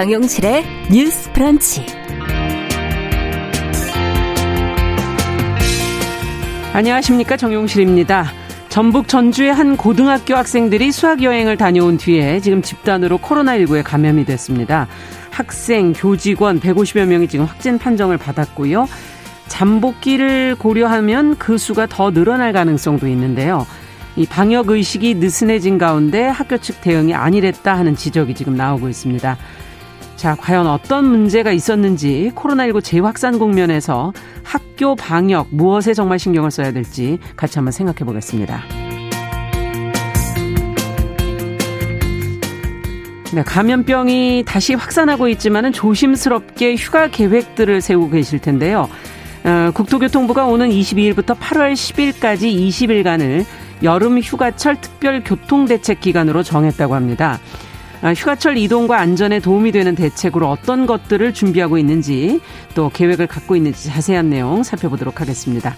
[0.00, 1.84] 정용실의 뉴스 프런치.
[6.72, 7.36] 안녕하십니까.
[7.36, 8.32] 정용실입니다.
[8.70, 14.88] 전북 전주의 한 고등학교 학생들이 수학여행을 다녀온 뒤에 지금 집단으로 코로나19에 감염이 됐습니다.
[15.30, 18.88] 학생, 교직원 150여 명이 지금 확진 판정을 받았고요.
[19.48, 23.66] 잠복기를 고려하면 그 수가 더 늘어날 가능성도 있는데요.
[24.16, 29.36] 이 방역 의식이 느슨해진 가운데 학교 측 대응이 아니랬다 하는 지적이 지금 나오고 있습니다.
[30.20, 37.18] 자, 과연 어떤 문제가 있었는지 코로나19 재확산 국면에서 학교 방역 무엇에 정말 신경을 써야 될지
[37.36, 38.62] 같이 한번 생각해 보겠습니다.
[43.32, 48.90] 네, 감염병이 다시 확산하고 있지만은 조심스럽게 휴가 계획들을 세우고 계실 텐데요.
[49.44, 53.46] 어, 국토교통부가 오는 22일부터 8월 10일까지 20일간을
[53.82, 57.38] 여름 휴가철 특별 교통대책 기간으로 정했다고 합니다.
[58.02, 62.40] 아, 휴가철 이동과 안전에 도움이 되는 대책으로 어떤 것들을 준비하고 있는지
[62.74, 65.74] 또 계획을 갖고 있는지 자세한 내용 살펴보도록 하겠습니다.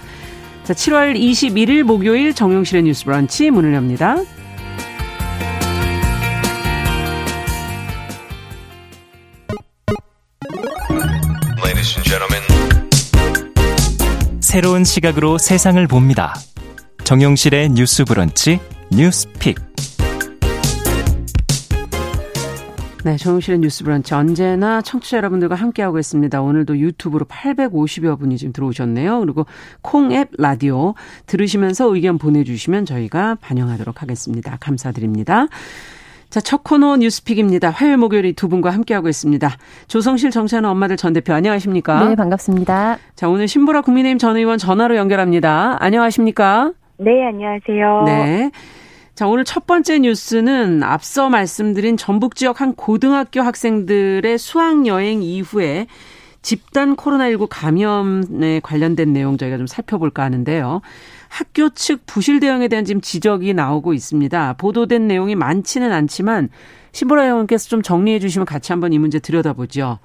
[0.62, 4.17] 자, 7월 21일 목요일 정용실의 뉴스 브런치 문을 엽니다.
[14.53, 16.34] 새로운 시각으로 세상을 봅니다.
[17.05, 19.72] 정용실의 뉴스 브런치 뉴스 pick.
[23.05, 26.41] 네, 정용실의 뉴스 브런치 언제나 청취자 여러분들과 함께하고 있습니다.
[26.41, 29.19] 오늘도 유튜브로 850여 분이 지금 들어오셨네요.
[29.19, 29.44] 그리고
[29.81, 30.94] 콩 앱 라디오
[31.27, 34.56] 들으시면서 의견 보내주시면 저희가 반영하도록 하겠습니다.
[34.61, 35.48] 감사드립니다.
[36.31, 37.70] 자, 첫 코너 뉴스 pick입니다.
[37.70, 39.50] 화요일 목요일 두 분과 함께하고 있습니다.
[39.89, 42.09] 조성실 정치하는 엄마들 전 대표 안녕하십니까?
[42.09, 42.98] 네, 반갑습니다.
[43.16, 45.77] 자, 오늘 신보라 국민의힘 전 의원 전화로 연결합니다.
[45.81, 46.72] 안녕하십니까?
[46.98, 48.03] 네, 안녕하세요.
[48.06, 48.50] 네.
[49.15, 55.87] 자, 오늘 첫 번째 뉴스는 앞서 말씀드린 전북 지역 한 고등학교 학생들의 수학여행 이후에
[56.41, 60.81] 집단 코로나19 감염에 관련된 내용 저희가 좀 살펴볼까 하는데요.
[61.28, 64.55] 학교 측 부실 대응에 대한 지금 지적이 나오고 있습니다.
[64.55, 66.49] 보도된 내용이 많지는 않지만
[66.93, 69.99] 신보라 의원께서 좀 정리해 주시면 같이 한번 이 문제 들여다보죠.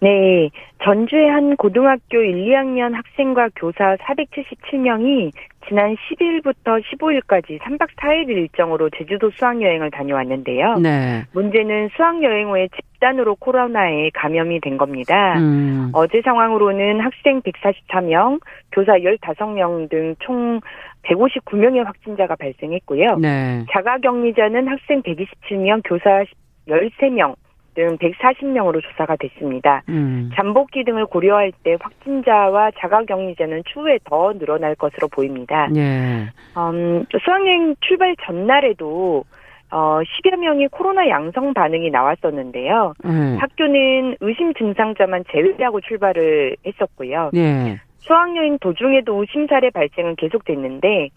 [0.00, 0.50] 네.
[0.82, 5.32] 전주의 한 고등학교 1, 2학년 학생과 교사 477명이
[5.66, 10.78] 지난 10일부터 15일까지 3박 4일 일정으로 제주도 수학여행을 다녀왔는데요.
[10.78, 11.24] 네.
[11.32, 15.38] 문제는 수학여행 후에 집단으로 코로나에 감염이 된 겁니다.
[15.38, 15.90] 음.
[15.92, 18.40] 어제 상황으로는 학생 144명,
[18.72, 20.60] 교사 15명 등 총
[21.02, 23.16] 159명의 확진자가 발생했고요.
[23.16, 23.64] 네.
[23.70, 26.24] 자가격리자는 학생 127명, 교사
[26.68, 27.34] 13명,
[27.78, 29.82] 등 140명으로 조사가 됐습니다.
[29.88, 30.30] 음.
[30.34, 35.68] 잠복기 등을 고려할 때 확진자와 자가격리자는 추후에 더 늘어날 것으로 보입니다.
[35.76, 36.26] 예.
[36.56, 39.22] 음, 수학여행 출발 전날에도
[39.70, 42.94] 어, 10여 명이 코로나 양성 반응이 나왔었는데요.
[43.04, 43.36] 예.
[43.38, 47.30] 학교는 의심 증상자만 제외하고 출발을 했었고요.
[47.36, 47.78] 예.
[47.98, 51.10] 수학여행 도중에도 의심 사례 발생은 계속됐는데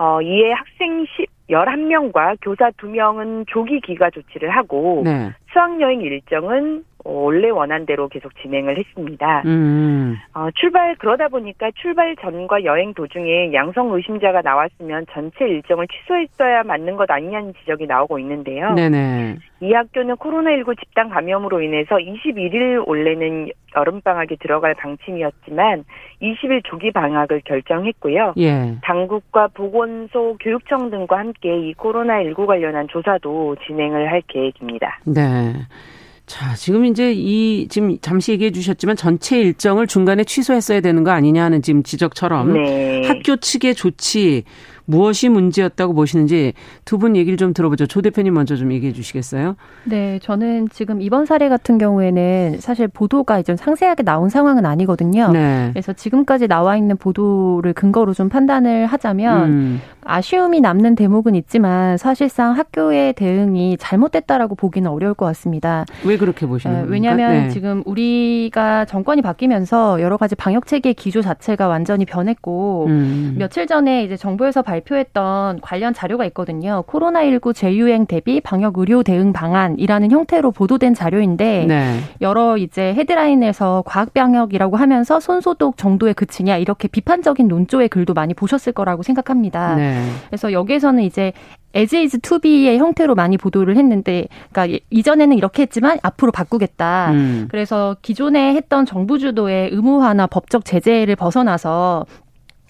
[0.00, 5.30] 어, 이에 학생 10, 11명과 교사 2명은 조기 귀가 조치를 하고 네.
[5.52, 9.42] 수학여행 일정은 원래 원한 대로 계속 진행을 했습니다.
[9.46, 10.16] 음.
[10.34, 16.96] 어, 출발 그러다 보니까 출발 전과 여행 도중에 양성 의심자가 나왔으면 전체 일정을 취소했어야 맞는
[16.96, 18.74] 것 아니냐는 지적이 나오고 있는데요.
[18.74, 19.36] 네네.
[19.62, 25.84] 이 학교는 코로나19 집단 감염으로 인해서 21일 원래는 여름 방학에 들어갈 방침이었지만
[26.22, 28.34] 20일 조기 방학을 결정했고요.
[28.38, 28.76] 예.
[28.82, 34.98] 당국과 보건소, 교육청 등과 함께 이 코로나19 관련한 조사도 진행을 할 계획입니다.
[35.04, 35.52] 네.
[36.30, 41.42] 자, 지금 이제 이, 지금 잠시 얘기해 주셨지만 전체 일정을 중간에 취소했어야 되는 거 아니냐
[41.42, 43.02] 하는 지금 지적처럼 네.
[43.08, 44.44] 학교 측의 조치
[44.90, 46.52] 무엇이 문제였다고 보시는지
[46.84, 47.86] 두 분 얘기를 좀 들어보죠.
[47.86, 49.56] 조 대표님 먼저 좀 얘기해 주시겠어요?
[49.84, 55.30] 네, 저는 지금 이번 사례 같은 경우에는 사실 보도가 이제 상세하게 나온 상황은 아니거든요.
[55.32, 55.70] 네.
[55.72, 62.52] 그래서 지금까지 나와 있는 보도를 근거로 좀 판단을 하자면 음, 아쉬움이 남는 대목은 있지만 사실상
[62.56, 65.86] 학교의 대응이 잘못됐다라고 보기는 어려울 것 같습니다.
[66.04, 66.92] 왜 그렇게 보시는 에, 겁니까?
[66.92, 67.48] 왜냐하면 네.
[67.48, 74.04] 지금 우리가 정권이 바뀌면서 여러 가지 방역 체계 기조 자체가 완전히 변했고 음, 며칠 전에
[74.04, 76.84] 이제 정부에서 발 표했던 관련 자료가 있거든요.
[76.86, 81.98] 코로나19 재유행 대비 방역 의료 대응 방안이라는 형태로 보도된 자료인데 네.
[82.20, 88.72] 여러 이제 헤드라인에서 과학 방역이라고 하면서 손소독 정도에 그치냐 이렇게 비판적인 논조의 글도 많이 보셨을
[88.72, 89.76] 거라고 생각합니다.
[89.76, 90.02] 네.
[90.28, 91.32] 그래서 여기에서는 이제
[91.76, 97.12] as is to be의 형태로 많이 보도를 했는데 그러니까 이전에는 이렇게 했지만 앞으로 바꾸겠다.
[97.12, 102.06] 음, 그래서 기존에 했던 정부 주도의 의무화나 법적 제재를 벗어나서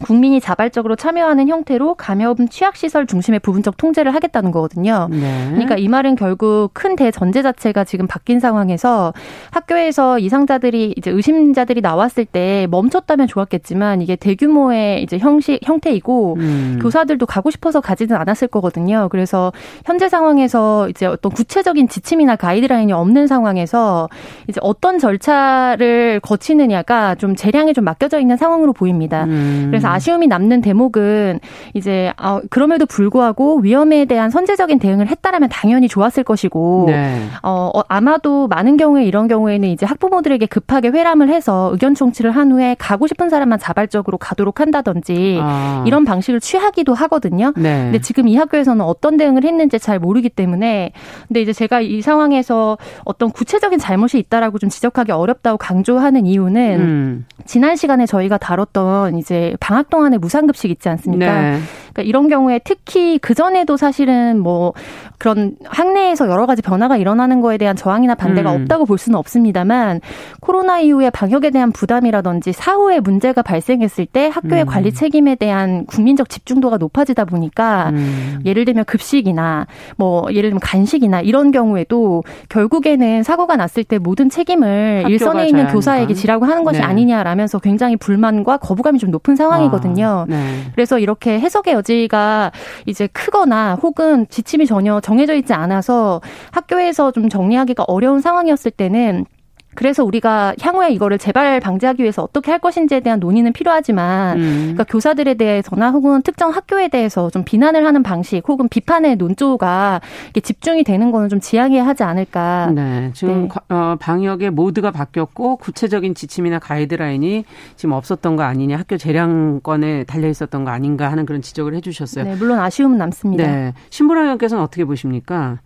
[0.03, 5.09] 국민이 자발적으로 참여하는 형태로 감염 취약 시설 중심의 부분적 통제를 하겠다는 거거든요.
[5.11, 5.49] 네.
[5.51, 9.13] 그러니까 이 말은 결국 큰 대전제 자체가 지금 바뀐 상황에서
[9.51, 16.79] 학교에서 이상자들이 이제 의심자들이 나왔을 때 멈췄다면 좋았겠지만 이게 대규모의 이제 형식 형태이고 음.
[16.81, 19.09] 교사들도 가고 싶어서 가지는 않았을 거거든요.
[19.11, 19.53] 그래서
[19.85, 24.09] 현재 상황에서 이제 어떤 구체적인 지침이나 가이드라인이 없는 상황에서
[24.49, 29.25] 이제 어떤 절차를 거치느냐가 좀 재량에 좀 맡겨져 있는 상황으로 보입니다.
[29.25, 29.67] 음.
[29.71, 31.41] 그래서 아쉬움이 남는 대목은
[31.75, 37.23] 이제 어, 그럼에도 불구하고 위험에 대한 선제적인 대응을 했다라면 당연히 좋았을 것이고 네.
[37.43, 42.53] 어, 어, 아마도 많은 경우에 이런 경우에는 이제 학부모들에게 급하게 회람을 해서 의견 총치를 한
[42.53, 45.85] 후에 가고 싶은 사람만 자발적으로 가도록 한다든지 아.
[45.87, 47.53] 이런 방식을 취하기도 하거든요.
[47.57, 47.85] 네.
[47.85, 50.93] 근데 지금 이 학교에서는 어떤 대응을 했는지 잘 모르기 때문에
[51.29, 57.27] 근데 이제 제가 이 상황에서 어떤 구체적인 잘못이 있다라고 좀 지적하기 어렵다고 강조하는 이유는 음.
[57.45, 61.41] 지난 시간에 저희가 다뤘던 이제 방학 동안에 무상급식 있지 않습니까?
[61.41, 61.61] 네.
[61.93, 64.73] 그러니까 이런 경우에 특히 그 전에도 사실은 뭐
[65.19, 68.63] 그런 학내에서 여러 가지 변화가 일어나는 거에 대한 저항이나 반대가 음.
[68.63, 70.01] 없다고 볼 수는 없습니다만
[70.41, 74.67] 코로나 이후에 방역에 대한 부담이라든지 사후에 문제가 발생했을 때 학교의 음.
[74.67, 78.41] 관리 책임에 대한 국민적 집중도가 높아지다 보니까 음.
[78.47, 79.67] 예를 들면 급식이나
[79.97, 86.15] 뭐 예를 들면 간식이나 이런 경우에도 결국에는 사고가 났을 때 모든 책임을 일선에 있는 교사에게
[86.15, 86.85] 지라고 하는 것이 네.
[86.85, 90.07] 아니냐라면서 굉장히 불만과 거부감이 좀 높은 상황이거든요.
[90.07, 90.65] 아, 네.
[90.75, 92.53] 그래서 이렇게 해석의 여지가
[92.87, 96.21] 이제 크거나 혹은 지침이 전혀 정해져 있지 않아서
[96.53, 99.27] 학교에서 좀 정리하기가 어려운 상황이었을 때는
[99.75, 104.59] 그래서 우리가 향후에 이거를 재발 방지하기 위해서 어떻게 할 것인지에 대한 논의는 필요하지만 음.
[104.75, 110.01] 그러니까 교사들에 대해서나 혹은 특정 학교에 대해서 좀 비난을 하는 방식 혹은 비판의 논조가
[110.43, 112.73] 집중이 되는 거는 좀 지양해야 하지 않을까.
[112.75, 113.11] 네.
[113.15, 113.75] 지금 네.
[113.75, 117.45] 어, 방역의 모드가 바뀌었고 구체적인 지침이나 가이드라인이
[117.77, 122.25] 지금 없었던 거 아니냐 학교 재량권에 달려 있었던 거 아닌가 하는 그런 지적을 해 주셨어요.
[122.25, 123.47] 네, 물론 아쉬움은 남습니다.
[123.47, 123.73] 네.
[123.91, 125.59] 신보라 의원께서는 어떻게 보십니까?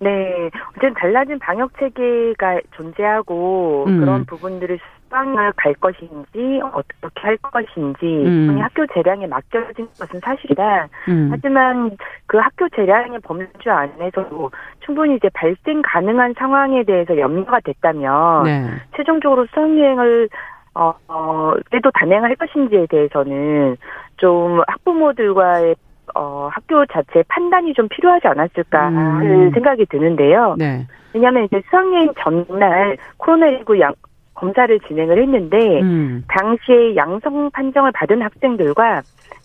[0.00, 4.00] 네, 어쨌든 달라진 방역 체계가 존재하고 음.
[4.00, 4.78] 그런 부분들을
[5.08, 8.58] 수방을 갈 것인지 어떻게 할 것인지 음.
[8.60, 10.88] 학교 재량에 맡겨진 것은 사실이다.
[11.08, 11.28] 음.
[11.32, 11.96] 하지만
[12.26, 14.50] 그 학교 재량의 범주 안에서도
[14.80, 18.70] 충분히 이제 발생 가능한 상황에 대해서 염려가 됐다면 네.
[18.96, 20.28] 최종적으로 수학여행을
[20.74, 23.76] 어, 어, 그래도 단행할 것인지에 대해서는
[24.16, 25.74] 좀 학부모들과의
[26.18, 29.50] 어, 학교 자체 판단이 좀 필요하지 않았을까 하는 음.
[29.52, 30.56] 생각이 드는데요.
[30.58, 30.84] 네.
[31.14, 33.94] 왜냐하면 이제 수학여행 전날 코로나19 양,
[34.34, 36.24] 검사를 진행을 했는데 음.
[36.26, 39.02] 당시에 양성 판정을 받은 학생들과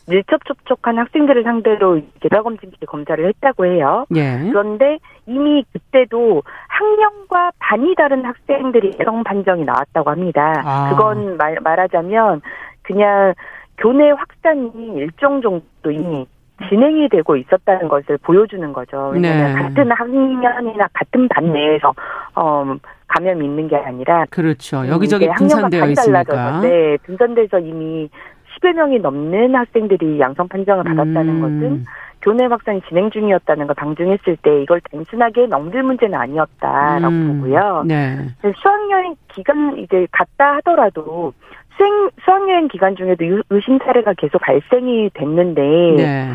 [0.10, 4.06] 밀접 접촉한 학생들을 상대로 개별검진 기 검사를 했다고 해요.
[4.16, 4.40] 예.
[4.50, 4.98] 그런데
[5.28, 10.62] 이미 그때도 학년과 반이 다른 학생들이 양성 판정이 나왔다고 합니다.
[10.66, 10.90] 아.
[10.90, 12.42] 그건 말, 말하자면
[12.82, 13.34] 그냥
[13.78, 16.28] 교내 확산이 일정 정도 이미
[16.70, 19.12] 진행이 되고 있었다는 것을 보여주는 거죠.
[19.14, 19.62] 왜냐하면 네.
[19.62, 21.94] 같은 학년이나 같은 반 내에서
[22.36, 22.76] 어,
[23.08, 24.82] 감염이 있는 게 아니라 그렇죠.
[24.82, 26.62] 음, 여기저기 분산되어 있으니까.
[26.62, 28.10] 네, 분산돼서 이미
[28.60, 31.42] 10여 명이 넘는 학생들이 양성 판정을 받았다는 음.
[31.42, 31.86] 것은
[32.22, 37.42] 교내 확산이 진행 중이었다는 걸 방증했을 때 이걸 단순하게 넘길 문제는 아니었다라고 음.
[37.42, 37.84] 보고요.
[37.86, 38.18] 네.
[38.42, 41.34] 수학여행 기간 이제 갔다 하더라도
[41.78, 46.30] 수행, 수학여행 기간 중에도 의심 사례가 계속 발생이 됐는데, 네.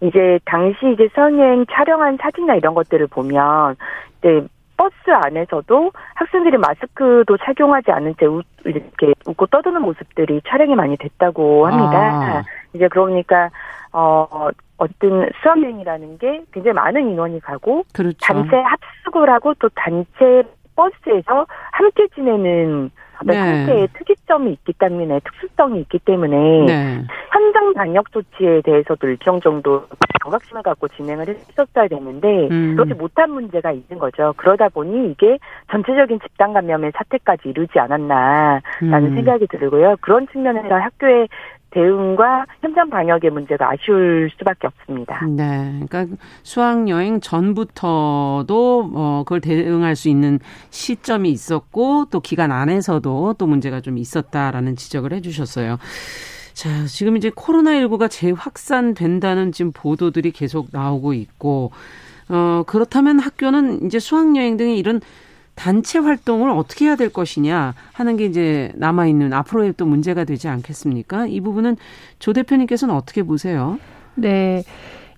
[0.00, 3.76] 이제 당시 이제 수학여행 촬영한 사진이나 이런 것들을 보면,
[4.18, 4.46] 이제
[4.76, 11.66] 버스 안에서도 학생들이 마스크도 착용하지 않은 채 웃, 이렇게 웃고 떠드는 모습들이 촬영이 많이 됐다고
[11.66, 11.98] 합니다.
[11.98, 12.42] 아.
[12.72, 13.50] 이제 그러니까,
[13.92, 18.18] 어, 어떤 수학여행이라는 게 굉장히 많은 인원이 가고, 그렇죠.
[18.20, 20.42] 단체 합숙을 하고 또 단체
[20.74, 22.90] 버스에서 함께 지내는
[23.22, 23.34] 어떤 네.
[23.34, 27.02] 상태의 특이점이 있기 때문에 특수성이 있기 때문에 네.
[27.32, 29.84] 현장 방역 조치에 대해서도 일정 정도
[30.22, 32.74] 경각심을 갖고 진행을 했었어야 되는데 음.
[32.76, 34.32] 그렇지 못한 문제가 있는 거죠.
[34.36, 35.38] 그러다 보니 이게
[35.70, 39.14] 전체적인 집단 감염의 사태까지 이르지 않았나라는 음.
[39.14, 39.96] 생각이 들고요.
[40.00, 41.28] 그런 측면에서 학교의
[41.74, 45.26] 대응과 현장 방역의 문제가 아쉬울 수밖에 없습니다.
[45.26, 45.80] 네.
[45.86, 50.38] 그러니까 수학 여행 전부터도 어 그걸 대응할 수 있는
[50.70, 55.78] 시점이 있었고 또 기간 안에서도 또 문제가 좀 있었다라는 지적을 해 주셨어요.
[56.52, 61.72] 자, 지금 이제 코로나19가 재확산된다는 지금 보도들이 계속 나오고 있고
[62.28, 65.00] 어 그렇다면 학교는 이제 수학 여행 등의 이런
[65.54, 70.48] 단체 활동을 어떻게 해야 될 것이냐 하는 게 이제 남아 있는 앞으로의 또 문제가 되지
[70.48, 71.26] 않겠습니까?
[71.26, 71.76] 이 부분은
[72.18, 73.78] 조 대표님께서는 어떻게 보세요?
[74.14, 74.64] 네.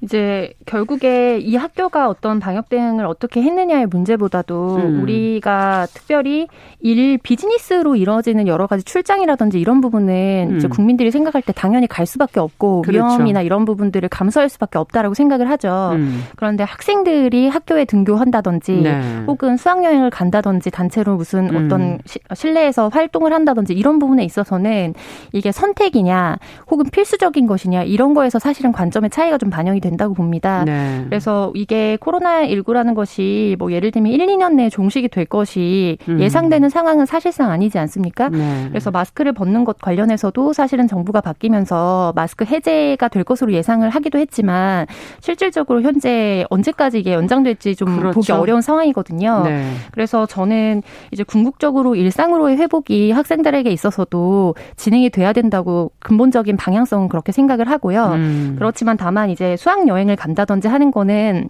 [0.02, 5.02] 이제 결국에 이 학교가 어떤 방역 대응을 어떻게 했느냐의 문제보다도 음.
[5.02, 6.48] 우리가 특별히
[6.80, 10.56] 일 비즈니스로 이루어지는 여러 가지 출장이라든지 이런 부분은 음.
[10.56, 13.06] 이제 국민들이 생각할 때 당연히 갈 수밖에 없고 그렇죠.
[13.06, 15.92] 위험이나 이런 부분들을 감수할 수밖에 없다라고 생각을 하죠.
[15.94, 16.24] 음.
[16.36, 19.00] 그런데 학생들이 학교에 등교한다든지 네.
[19.26, 21.66] 혹은 수학 여행을 간다든지 단체로 무슨 음.
[21.66, 24.94] 어떤 시, 실내에서 활동을 한다든지 이런 부분에 있어서는
[25.32, 26.36] 이게 선택이냐
[26.70, 30.64] 혹은 필수적인 것이냐 이런 거에서 사실은 관점의 차이가 좀 반영이 된다고 봅니다.
[30.64, 31.04] 네.
[31.06, 36.20] 그래서 이게 코로나19라는 것이 뭐 예를 들면 1, 2년 내에 종식이 될 것이 음.
[36.20, 38.28] 예상되는 상황은 사실상 아니지 않습니까?
[38.28, 38.66] 네.
[38.68, 44.86] 그래서 마스크를 벗는 것 관련해서도 사실은 정부가 바뀌면서 마스크 해제가 될 것으로 예상을 하기도 했지만
[45.20, 48.14] 실질적으로 현재 언제까지 이게 연장될지 좀 그렇죠.
[48.14, 49.42] 보기 어려운 상황이거든요.
[49.44, 49.70] 네.
[49.92, 57.70] 그래서 저는 이제 궁극적으로 일상으로의 회복이 학생들에게 있어서도 진행이 돼야 된다고 근본적인 방향성은 그렇게 생각을
[57.70, 58.12] 하고요.
[58.14, 58.54] 음.
[58.58, 61.48] 그렇지만 다만 이제 수학 수학 여행을 간다든지 하는 거는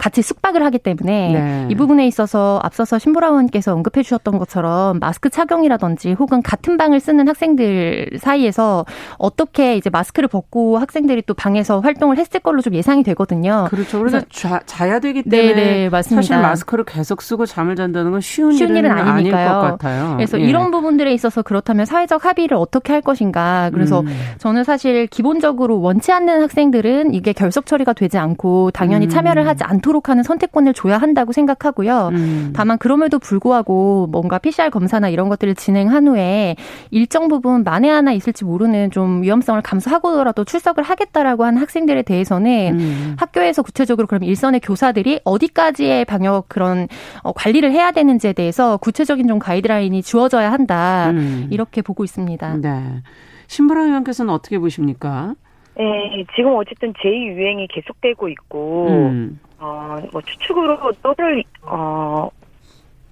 [0.00, 1.66] 같이 숙박을 하기 때문에 네.
[1.68, 7.28] 이 부분에 있어서 앞서서 신보라 의원께서 언급해 주셨던 것처럼 마스크 착용이라든지 혹은 같은 방을 쓰는
[7.28, 8.86] 학생들 사이에서
[9.18, 13.66] 어떻게 이제 마스크를 벗고 학생들이 또 방에서 활동을 했을 걸로 좀 예상이 되거든요.
[13.68, 13.98] 그렇죠.
[13.98, 16.22] 그래서, 자, 자야 되기 때문에 네, 네, 맞습니다.
[16.22, 19.48] 사실 마스크를 계속 쓰고 잠을 잔다는 건 쉬운, 쉬운 일은, 일은 아니니까요.
[19.48, 20.14] 아닐 것 같아요.
[20.16, 20.44] 그래서 예.
[20.44, 23.68] 이런 부분들에 있어서 그렇다면 사회적 합의를 어떻게 할 것인가.
[23.74, 24.06] 그래서 음.
[24.38, 29.10] 저는 사실 기본적으로 원치 않는 학생들은 이게 결석 처리가 되지 않고 당연히 음.
[29.10, 32.08] 참여를 하지 않도록 않도록 하는 선택권을 줘야 한다고 생각하고요.
[32.12, 32.52] 음.
[32.54, 36.56] 다만 그럼에도 불구하고 뭔가 PCR 검사나 이런 것들을 진행한 후에
[36.90, 43.16] 일정 부분 만에 하나 있을지 모르는 좀 위험성을 감수하고라도 출석을 하겠다라고 하는 학생들에 대해서는 음.
[43.18, 46.88] 학교에서 구체적으로 그럼 일선의 교사들이 어디까지의 방역 그런
[47.22, 51.10] 어, 관리를 해야 되는지에 대해서 구체적인 좀 가이드라인이 주어져야 한다.
[51.10, 51.48] 음.
[51.50, 52.56] 이렇게 보고 있습니다.
[52.62, 53.02] 네.
[53.48, 55.34] 신보라 의원께서는 어떻게 보십니까?
[55.76, 59.40] 네, 지금 어쨌든 제2 유행이 계속되고 있고, 음.
[59.60, 62.28] 어, 뭐 추측으로 또를 어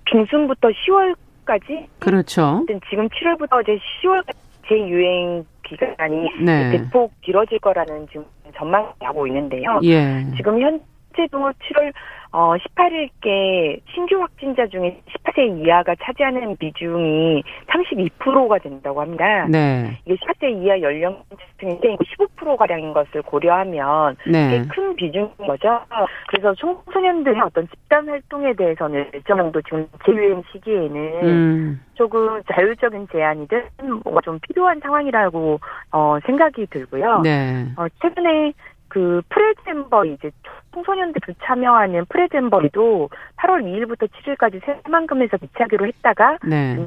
[0.07, 2.65] 중순부터 10월까지 그렇죠.
[2.91, 4.25] 지금 7월부터 이제 10월
[4.67, 6.71] 제 유행 기간이 네.
[6.71, 8.25] 대폭 길어질 거라는 지금
[8.57, 9.81] 전망이 나고 있는데요.
[9.85, 10.27] 예.
[10.37, 11.93] 지금 현재도 7월
[12.31, 19.47] 어, 18일께 신규 확진자 중에 18세 이하가 차지하는 비중이 32%가 된다고 합니다.
[19.49, 19.99] 네.
[20.05, 24.63] 이게 18세 이하 연령층인데 15%가량인 것을 고려하면 네.
[24.69, 25.81] 큰 비중인 거죠.
[26.29, 31.81] 그래서 청소년들의 어떤 집단 활동에 대해서는 일정 정도 지금 재유행 시기에는 음.
[31.95, 33.63] 조금 자율적인 제한이든
[34.05, 35.61] 뭔가 좀 필요한 상황이라고
[35.93, 37.21] 어, 생각이 들고요.
[37.23, 37.67] 네.
[37.77, 38.53] 어, 최근에
[38.89, 40.31] 그 프레젠버 이제
[40.73, 46.87] 청소년들 참여하는 프레젠버리도 8월 2일부터 7일까지 새만금에서 개최하기로 했다가 네.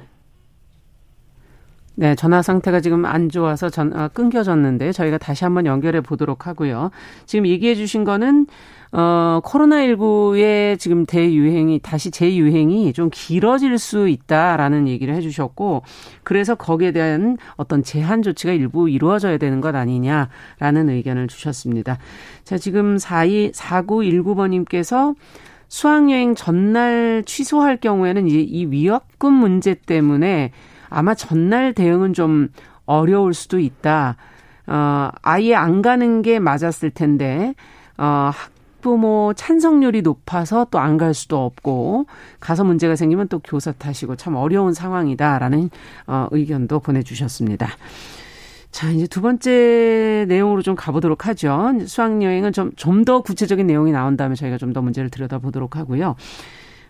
[2.02, 6.90] 네, 전화 상태가 지금 안 좋아서 전 아, 끊겨졌는데 저희가 다시 한번 연결해 보도록 하고요.
[7.28, 8.48] 지금 얘기해 주신 거는
[8.92, 15.84] 어, 코로나19의 지금 대유행이, 다시 재유행이 좀 길어질 수 있다라는 얘기를 해주셨고,
[16.24, 22.00] 그래서 거기에 대한 어떤 제한 조치가 일부 이루어져야 되는 것 아니냐라는 의견을 주셨습니다.
[22.44, 25.16] 자, 지금 42, 4919번님께서
[25.68, 30.52] 수학여행 전날 취소할 경우에는 이, 이 위협금 문제 때문에
[30.92, 32.50] 아마 전날 대응은 좀
[32.86, 34.18] 어려울 수도 있다.
[34.68, 37.56] 어, 아예 안 가는 게 맞았을 텐데,
[37.98, 42.06] 어, 학부모 찬성률이 높아서 또 안 갈 수도 없고
[42.40, 45.70] 가서 문제가 생기면 또 교사 탓이고 참 어려운 상황이다라는
[46.08, 47.68] 어, 의견도 보내주셨습니다.
[48.72, 51.74] 자, 이제 두 번째 내용으로 좀 가보도록 하죠.
[51.86, 56.16] 수학여행은 좀, 좀 더 구체적인 내용이 나온 다음에 저희가 좀 더 문제를 들여다보도록 하고요.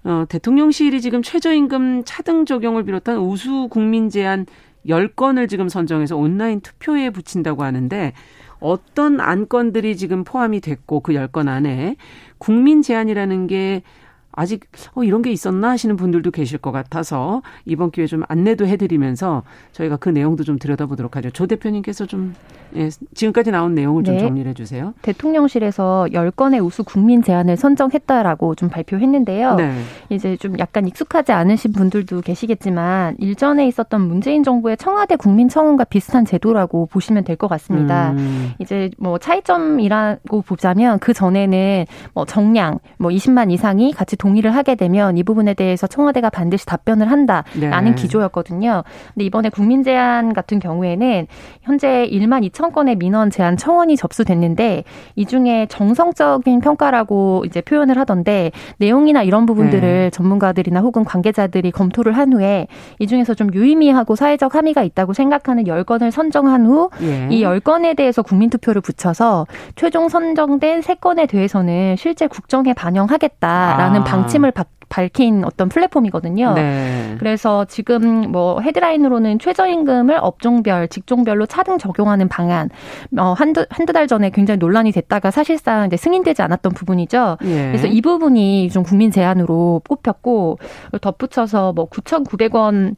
[0.04, 4.46] 어, 대통령실이 지금 최저임금 차등 적용을 비롯한 우수 국민 제한
[4.88, 8.14] 10건을 지금 선정해서 온라인 투표에 붙인다고 하는데
[8.60, 11.96] 어떤 안건들이 지금 포함이 됐고 그 10건 안에
[12.38, 13.84] 국민 제안이라는 게
[14.32, 19.44] 아직 어 이런 게 있었나 하시는 분들도 계실 것 같아서 이번 기회에 좀 안내도 해드리면서
[19.74, 21.30] 저희가 그 내용도 좀 들여다보도록 하죠.
[21.32, 22.34] 조 대표님께서 좀
[22.78, 24.22] 예, 지금까지 나온 내용을 좀 네.
[24.22, 24.94] 정리를 해주세요.
[25.02, 29.56] 대통령실에서 10건의 우수 국민 제안을 선정했다라고 좀 발표했는데요.
[29.56, 29.74] 네.
[30.10, 36.86] 이제 좀 약간 익숙하지 않으신 분들도 계시겠지만 일전에 있었던 문재인 정부의 청와대 국민청원과 비슷한 제도라고
[36.86, 38.12] 보시면 될 것 같습니다.
[38.12, 38.52] 음.
[38.60, 45.18] 이제 뭐 차이점이라고 보자면 그 전에는 뭐 정량 뭐 20만 이상이 같이 동의를 하게 되면
[45.18, 47.96] 이 부분에 대해서 청와대가 반드시 답변을 한다라는 네.
[47.96, 48.84] 기조였거든요.
[49.14, 51.26] 근데 이번에 국민 제안 같은 경우에는
[51.64, 54.84] 현재 1만 2천 건의 민원 제안 청원이 접수됐는데
[55.16, 60.10] 이 중에 정성적인 평가라고 이제 표현을 하던데 내용이나 이런 부분들을 네.
[60.12, 62.68] 전문가들이나 혹은 관계자들이 검토를 한 후에
[63.00, 67.28] 이 중에서 좀 유의미하고 사회적 함의가 있다고 생각하는 10건을 선정한 후이 예.
[67.42, 74.11] 10건에 대해서 국민투표를 붙여서 최종 선정된 3건에 대해서는 실제 국정에 반영하겠다라는 아.
[74.12, 76.54] 방침을 받 밝힌 어떤 플랫폼이거든요.
[76.54, 77.16] 네.
[77.18, 82.70] 그래서 지금 뭐 헤드라인으로는 최저임금을 업종별, 직종별로 차등 적용하는 방안,
[83.18, 87.38] 어, 한두, 한두 달 전에 굉장히 논란이 됐다가 사실상 이제 승인되지 않았던 부분이죠.
[87.46, 87.68] 예.
[87.68, 90.60] 그래서 이 부분이 좀 국민 제안으로 뽑혔고,
[91.00, 92.96] 덧붙여서 뭐 9,900원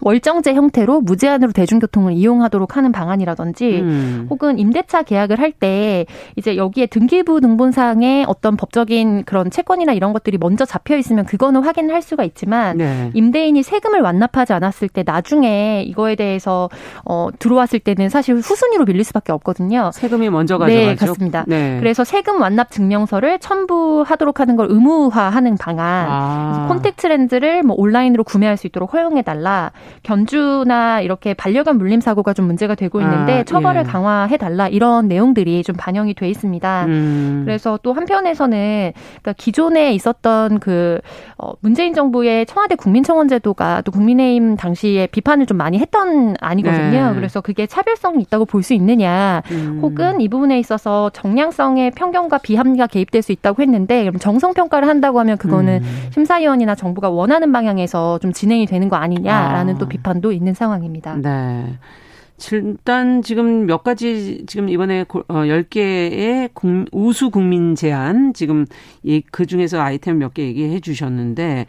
[0.00, 4.26] 월정제 형태로 무제한으로 대중교통을 이용하도록 하는 방안이라든지 음.
[4.30, 10.38] 혹은 임대차 계약을 할 때 이제 여기에 등기부 등본상에 어떤 법적인 그런 채권이나 이런 것들이
[10.38, 13.10] 먼저 잡혀 있으면 그거는 확인할 수가 있지만 네.
[13.14, 16.68] 임대인이 세금을 완납하지 않았을 때 나중에 이거에 대해서
[17.04, 19.90] 어 들어왔을 때는 사실 후순위로 밀릴 수밖에 없거든요.
[19.94, 20.86] 세금이 먼저 가져가죠.
[20.86, 21.44] 네, 같습니다.
[21.48, 21.78] 네.
[21.80, 26.06] 그래서 세금 완납 증명서를 첨부하도록 하는 걸 의무화하는 방안.
[26.08, 26.66] 아.
[26.68, 29.72] 콘택트 렌즈를 뭐 온라인으로 구매할 수 있도록 허용해 달라.
[30.02, 33.84] 견주나 이렇게 반려견 물림 사고가 좀 문제가 되고 있는데 아, 처벌을 예.
[33.84, 36.84] 강화해 달라 이런 내용들이 좀 반영이 돼 있습니다.
[36.86, 37.42] 음.
[37.44, 41.00] 그래서 또 한편에서는 그러니까 기존에 있었던 그
[41.36, 47.08] 어, 문재인 정부의 청와대 국민청원 제도가 또 국민의힘 당시에 비판을 좀 많이 했던 아니거든요.
[47.08, 47.14] 네.
[47.14, 49.78] 그래서 그게 차별성이 있다고 볼 수 있느냐, 음.
[49.80, 55.20] 혹은 이 부분에 있어서 정량성의 편견과 비합리가 개입될 수 있다고 했는데 그럼 정성 평가를 한다고
[55.20, 56.08] 하면 그거는 음.
[56.12, 59.67] 심사위원이나 정부가 원하는 방향에서 좀 진행이 되는 거 아니냐라는 아.
[59.76, 61.16] 또 비판도 있는 상황입니다.
[61.16, 61.78] 네.
[62.52, 68.64] 일단 지금 몇 가지 지금 이번에 10개의 어, 우수 국민 제안 지금
[69.32, 71.66] 그 중에서 아이템 몇 개 얘기해 주셨는데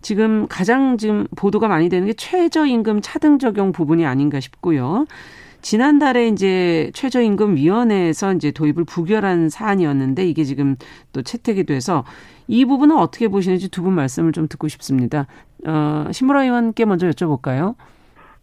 [0.00, 5.06] 지금 가장 지금 보도가 많이 되는 게 최저임금 차등 적용 부분이 아닌가 싶고요.
[5.60, 10.76] 지난달에 이제 최저임금 위원회에서 이제 도입을 부결한 사안이었는데 이게 지금
[11.12, 12.04] 또 채택이 돼서
[12.48, 15.26] 이 부분은 어떻게 보시는지 두 분 말씀을 좀 듣고 싶습니다.
[15.66, 17.74] 어, 신무라 의원께 먼저 여쭤볼까요?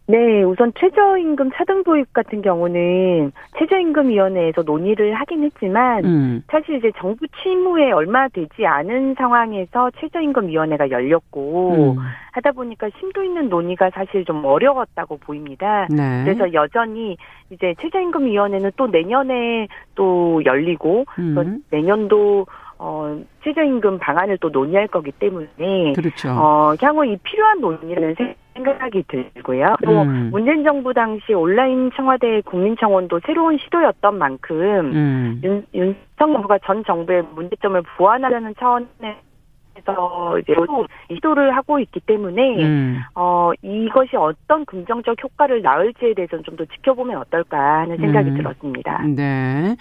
[0.08, 6.42] 네, 우선 최저임금 차등 도입 같은 경우는 최저임금위원회에서 논의를 하긴 했지만 음.
[6.48, 12.02] 사실 이제 정부 취임후에 얼마 되지 않은 상황에서 최저임금위원회가 열렸고 음.
[12.32, 15.88] 하다 보니까 심도 있는 논의가 사실 좀 어려웠다고 보입니다.
[15.90, 16.22] 네.
[16.24, 17.16] 그래서 여전히
[17.50, 21.34] 이제 최저임금위원회는 또 내년에 또 열리고 음.
[21.34, 22.46] 또 내년도
[22.78, 26.30] 어, 최저임금 방안을 또 논의할 거기 때문에 그렇죠.
[26.30, 28.14] 어, 향후 이 필요한 논의는
[28.54, 29.76] 생각이 들고요.
[29.84, 30.30] 또 음.
[30.32, 34.56] 문재인 정부 당시 온라인 청와대 국민청원도 새로운 시도였던 만큼
[34.94, 35.40] 음.
[35.44, 39.16] 윤, 윤석 정부가 전 정부의 문제점을 보완하려는 차원의
[39.84, 40.54] 서 이제
[41.12, 43.00] 시도를 하고 있기 때문에 음.
[43.14, 48.36] 어 이것이 어떤 긍정적 효과를 낳을지에 대해서는 좀 더 지켜보면 어떨까 하는 생각이 음.
[48.38, 49.02] 들었습니다.
[49.14, 49.76] 네.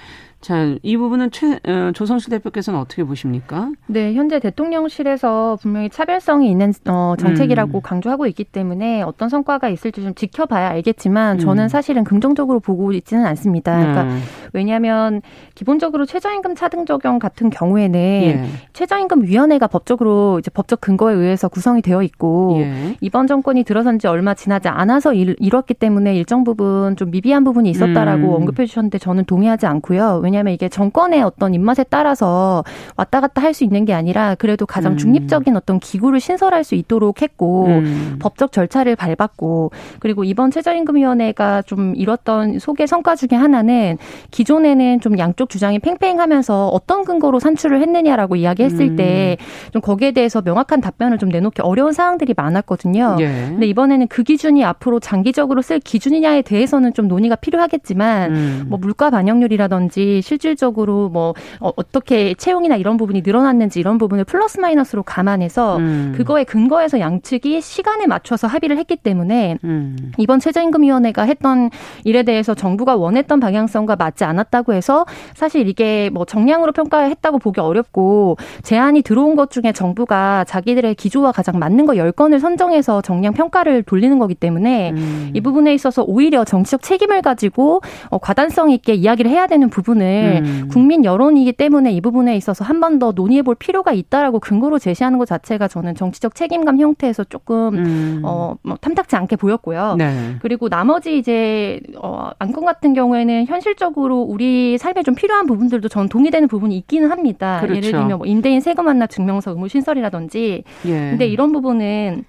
[0.45, 3.71] 자, 이 부분은 최, 어, 조성실 대표께서는 어떻게 보십니까?
[3.87, 7.81] 네, 현재 대통령실에서 분명히 차별성이 있는 어, 정책이라고 음.
[7.81, 11.67] 강조하고 있기 때문에 어떤 성과가 있을지 좀 지켜봐야 알겠지만 저는 음.
[11.67, 13.75] 사실은 긍정적으로 보고 있지는 않습니다.
[13.75, 14.21] 그러니까 음.
[14.53, 15.23] 왜냐하면
[15.55, 18.45] 기본적으로 최저임금 차등 적용 같은 경우에는 예.
[18.73, 22.95] 최저임금 위원회가 법적으로 이제 법적 근거에 의해서 구성이 되어 있고 예.
[23.01, 27.67] 이번 정권이 들어선 지 얼마 지나지 않아서 일, 이뤘기 때문에 일정 부분 좀 미비한 부분이
[27.67, 28.33] 있었다라고 음.
[28.35, 30.21] 언급해 주셨는데 저는 동의하지 않고요.
[30.23, 32.63] 왜냐 하면 이게 정권의 어떤 입맛에 따라서
[32.95, 34.97] 왔다 갔다 할 수 있는 게 아니라 그래도 가장 음.
[34.97, 38.17] 중립적인 어떤 기구를 신설할 수 있도록 했고 음.
[38.19, 43.97] 법적 절차를 밟았고 그리고 이번 최저임금위원회가 좀 이뤘던 소개 성과 중에 하나는
[44.31, 48.95] 기존에는 좀 양쪽 주장이 팽팽하면서 어떤 근거로 산출을 했느냐라고 이야기했을 음.
[48.97, 53.17] 때좀 거기에 대해서 명확한 답변을 좀 내놓기 어려운 사항들이 많았거든요.
[53.21, 53.25] 예.
[53.25, 58.65] 근데 이번에는 그 기준이 앞으로 장기적으로 쓸 기준이냐에 대해서는 좀 논의가 필요하겠지만 음.
[58.67, 65.03] 뭐 물가 반영률이라든지 실질적으로 뭐 어, 떻게 채용이나 이런 부분이 늘어났는지 이런 부분을 플러스 마이너스로
[65.03, 66.13] 감안해서 음.
[66.17, 70.11] 그거에 근거해서 양측이 시간에 맞춰서 합의를 했기 때문에 음.
[70.17, 71.69] 이번 최저임금위원회가 했던
[72.03, 78.37] 일에 대해서 정부가 원했던 방향성과 맞지 않았다고 해서 사실 이게 뭐 정량으로 평가했다고 보기 어렵고
[78.63, 84.17] 제안이 들어온 것 중에 정부가 자기들의 기조와 가장 맞는 거 10건을 선정해서 정량 평가를 돌리는
[84.17, 85.31] 거기 때문에 음.
[85.33, 90.41] 이 부분에 있어서 오히려 정치적 책임을 가지고 어, 과단성 있게 이야기를 해야 되는 부분을 부분을
[90.45, 90.67] 음.
[90.69, 95.17] 국민 여론이기 때문에 이 부분에 있어서 한 번 더 논의해 볼 필요가 있다라고 근거로 제시하는
[95.17, 98.21] 것 자체가 저는 정치적 책임감 형태에서 조금 음.
[98.23, 99.95] 어, 뭐 탐탁지 않게 보였고요.
[99.97, 100.35] 네.
[100.41, 106.47] 그리고 나머지 이제 어, 안건 같은 경우에는 현실적으로 우리 삶에 좀 필요한 부분들도 저는 동의되는
[106.47, 107.57] 부분이 있기는 합니다.
[107.61, 107.75] 그렇죠.
[107.75, 110.63] 예를 들면 뭐 임대인 세금 완납 증명서 의무 신설이라든지.
[110.85, 110.89] 예.
[110.91, 112.23] 근데 이런 부분은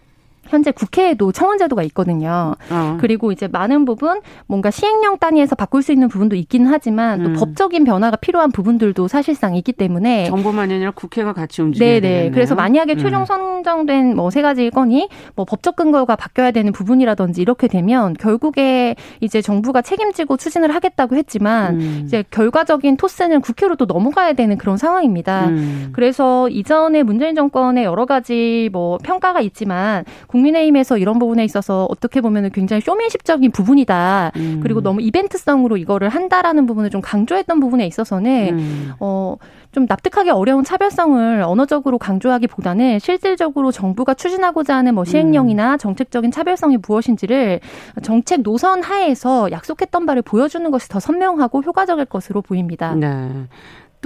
[0.49, 2.55] 현재 국회에도 청원제도가 있거든요.
[2.71, 2.97] 어.
[3.01, 7.35] 그리고 이제 많은 부분 뭔가 시행령 단위에서 바꿀 수 있는 부분도 있기는 하지만 또 음.
[7.35, 12.01] 법적인 변화가 필요한 부분들도 사실상 있기 때문에 정부만이 아니라 국회가 같이 움직여야 네네.
[12.01, 12.33] 되겠네요.
[12.33, 12.99] 그래서 만약에 음.
[12.99, 18.95] 최종 선정된 뭐 세 가지 건이 뭐 법적 근거가 바뀌어야 되는 부분이라든지 이렇게 되면 결국에
[19.21, 22.03] 이제 정부가 책임지고 추진을 하겠다고 했지만 음.
[22.05, 25.47] 이제 결과적인 토스는 국회로 또 넘어가야 되는 그런 상황입니다.
[25.49, 25.89] 음.
[25.93, 30.05] 그래서 이전에 문재인 정권의 여러 가지 뭐 평가가 있지만
[30.37, 34.33] 국민의힘에서 이런 부분에 있어서 어떻게 보면 굉장히 쇼맨십적인 부분이다.
[34.37, 34.61] 음.
[34.63, 38.93] 그리고 너무 이벤트성으로 이거를 한다라는 부분을 좀 강조했던 부분에 있어서는 음.
[39.01, 39.37] 어.
[39.73, 45.79] 좀 납득하기 어려운 차별성을 언어적으로 강조하기보다는 실질적으로 정부가 추진하고자 하는 뭐 시행령이나 음.
[45.79, 47.61] 정책적인 차별성이 무엇인지를
[48.01, 52.95] 정책 노선 하에서 약속했던 바를 보여주는 것이 더 선명하고 효과적일 것으로 보입니다.
[52.95, 53.29] 네.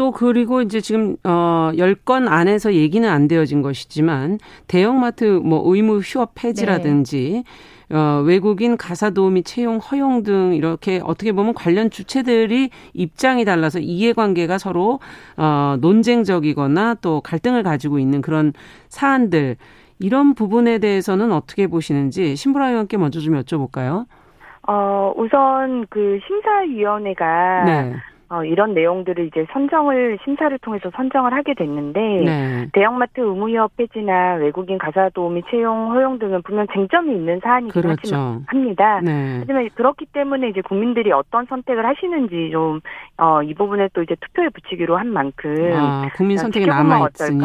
[0.00, 6.32] 또 그리고 이제 지금 어 10건 안에서 얘기는 안 되어진 것이지만 대형마트 뭐 의무 휴업
[6.34, 7.44] 폐지라든지
[7.90, 7.94] 네.
[7.94, 14.56] 어, 외국인 가사 도우미 채용 허용 등 이렇게 어떻게 보면 관련 주체들이 입장이 달라서 이해관계가
[14.56, 15.00] 서로
[15.36, 18.54] 어, 논쟁적이거나 또 갈등을 가지고 있는 그런
[18.88, 19.56] 사안들
[19.98, 24.06] 이런 부분에 대해서는 어떻게 보시는지 신부라 의원께 먼저 좀 여쭤볼까요?
[24.66, 27.92] 어, 우선 그 심사위원회가 네.
[28.32, 32.68] 어, 이런 내용들을 이제 선정을 심사를 통해서 선정을 하게 됐는데 네.
[32.72, 38.40] 대형마트 의무휴업 폐지나 외국인 가사 도우미 채용 허용 등은 분명 쟁점이 있는 사안이긴 그렇죠.
[38.46, 39.00] 합니다.
[39.02, 39.38] 네.
[39.40, 42.80] 하지만 그렇기 때문에 이제 국민들이 어떤 선택을 하시는지 좀
[43.16, 47.42] 어, 이 부분에 또 이제 투표에 붙이기로 한 만큼 아, 국민 선택이 남아 있으니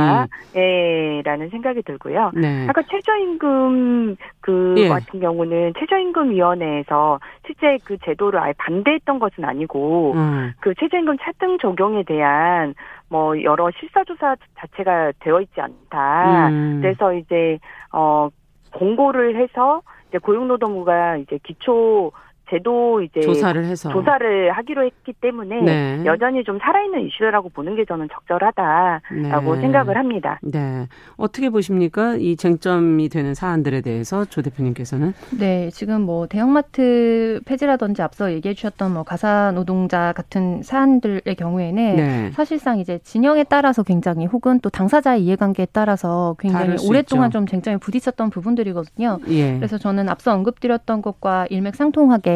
[0.56, 2.32] 예, 라는 생각이 들고요.
[2.36, 2.68] 네.
[2.70, 4.88] 아까 최저임금 그 예.
[4.88, 10.54] 같은 경우는 최저임금 위원회에서 실제 그 제도를 아예 반대했던 것은 아니고 음.
[10.60, 12.74] 그 최저임금 차등 적용에 대한
[13.10, 16.50] 뭐 여러 실사조사 자체가 되어 있지 않다.
[16.50, 16.80] 음.
[16.82, 17.60] 그래서 이제
[17.92, 18.30] 어
[18.74, 22.12] 공고를 해서 이제 고용노동부가 이제 기초
[22.50, 26.04] 제도 이제 조사를 해서 조사를 하기로 했기 때문에 네.
[26.06, 29.62] 여전히 좀 살아있는 이슈라고 보는 게 저는 적절하다라고 네.
[29.62, 30.40] 생각을 합니다.
[30.44, 30.88] 네.
[31.18, 32.16] 어떻게 보십니까?
[32.16, 35.14] 이 쟁점이 되는 사안들에 대해서 조 대표님께서는?
[35.40, 35.70] 네.
[35.72, 42.32] 지금 뭐 대형마트 폐지라든지 앞서 얘기해 주셨던 뭐 가사 노동자 같은 사안들의 경우에는 네.
[42.34, 47.40] 사실상 이제 진영에 따라서 굉장히 혹은 또 당사자의 이해관계에 따라서 굉장히 오랫동안 있죠.
[47.40, 49.20] 좀 쟁점에 부딪혔던 부분들이거든요.
[49.30, 49.56] 예.
[49.56, 52.35] 그래서 저는 앞서 언급드렸던 것과 일맥상통하게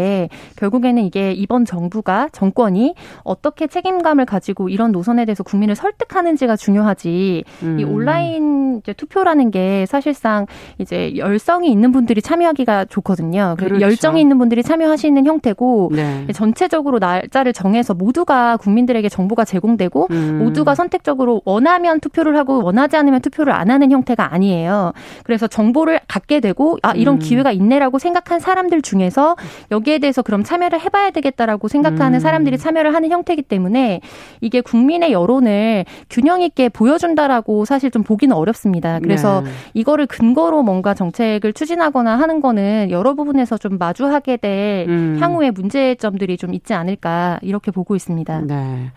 [0.58, 7.80] 결국에는 이게 이번 정부가 정권이 어떻게 책임감을 가지고 이런 노선에 대해서 국민을 설득하는지가 중요하지 음.
[7.80, 10.46] 이 온라인 투표라는 게 사실상
[10.78, 13.56] 이제 열성이 있는 분들이 참여하기가 좋거든요.
[13.58, 13.82] 그렇죠.
[13.82, 16.28] 열정이 있는 분들이 참여하시는 형태고 네.
[16.34, 20.40] 전체적으로 날짜를 정해서 모두가 국민들에게 정보가 제공되고 음.
[20.40, 24.94] 모두가 선택적으로 원하면 투표를 하고 원하지 않으면 투표를 안 하는 형태가 아니에요.
[25.24, 27.20] 그래서 정보를 갖게 되고 아 이런 음.
[27.20, 29.36] 기회가 있네라고 생각한 사람들 중에서
[29.72, 32.20] 여기 여기에 대해서 그럼 참여를 해봐야 되겠다라고 생각하는 음.
[32.20, 34.02] 사람들이 참여를 하는 형태이기 때문에
[34.40, 39.00] 이게 국민의 여론을 균형 있게 보여준다라고 사실 좀 보기는 어렵습니다.
[39.00, 39.50] 그래서 네.
[39.74, 45.18] 이거를 근거로 뭔가 정책을 추진하거나 하는 거는 여러 부분에서 좀 마주하게 될 음.
[45.20, 48.42] 향후의 문제점들이 좀 있지 않을까 이렇게 보고 있습니다.
[48.46, 48.92] 네.